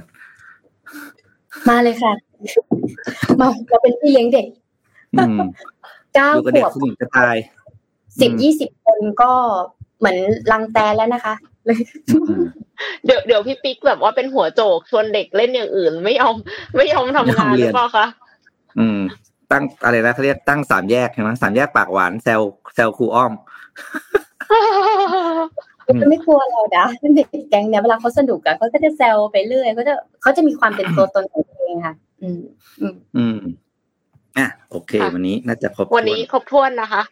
[1.69, 2.13] มาเลยค่ะ
[3.41, 4.47] มาเราเป็นพี่เลี้ยงเด็ก
[5.15, 5.39] อืม
[6.15, 7.37] เก้าอยู่กับขเด็กวบสนุกจะตาย
[8.21, 9.33] สิบอืมยี่สิบคนก็
[9.99, 10.19] เหมือน
[10.53, 11.35] ลังแตนแล้วนะคะ
[11.67, 11.79] เลย
[12.29, 12.43] อืม
[13.05, 16.35] เดี๋ยวเดี๋ยวพี่ปิ๊กแบบว่าเป็นหัวโจกชวนเด็กเล่นอย่างอื่น ไม่ยอม
[16.77, 18.07] ไม่ยอมทำงานหรือเปล่าคะ
[18.79, 19.01] อืม
[19.53, 22.41] ตั้งอะไรนะเขาเรียกตั้งสามแยกใช่ไหมสามแยกปากหวานแซล
[22.75, 23.33] แซลครูอ้อม
[25.87, 32.41] อืมไม่กลัวเรานะเด็กแก๊งเนี่ยเวลาเขาสนุกอะเขาก็จะแซวไปเรื่อยเขาจะเขาจะมีความเป็นตัวตนของตัวเองค่ะ อืม
[32.81, 33.39] อืมอืม
[34.39, 37.03] อะโอเคค่ะวันนี้น่าจะครบวันนี้ถ้ครบถ้วนนะคะ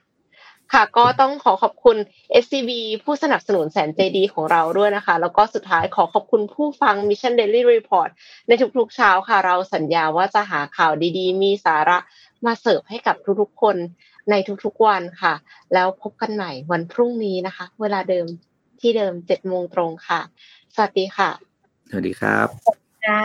[0.72, 1.96] ค่ะ ก็ต้องขอขอบคุณ
[2.42, 2.70] SCB
[3.04, 8.10] ผู้สนับสนุนแสนใจดีของเราด้วยนะคะ แล้วก็สุดท้ายขอขอบคุณผู้ฟัง Mission Daily Report
[8.48, 11.98] ในทุกๆเช้าค่ะ เราสัญญาว่าจะหาข่าวดีๆ มีสาระ
[12.46, 13.76] มาเสิร์ฟให้กับทุกๆคน
[14.30, 15.34] ในทุกๆวันค่ะ
[15.74, 18.26] แล้วพบกันใหม่วันพรุ่งนี้นะคะ เวลาเดิม
[18.80, 20.20] ที่เดิมเจ็ดโมงตรงค่ะ
[20.74, 21.30] สวัสดีค่ะ
[21.88, 22.46] สวัสดีครับ
[23.06, 23.24] ค่ะ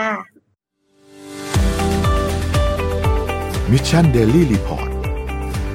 [3.71, 4.92] Mission Daily Report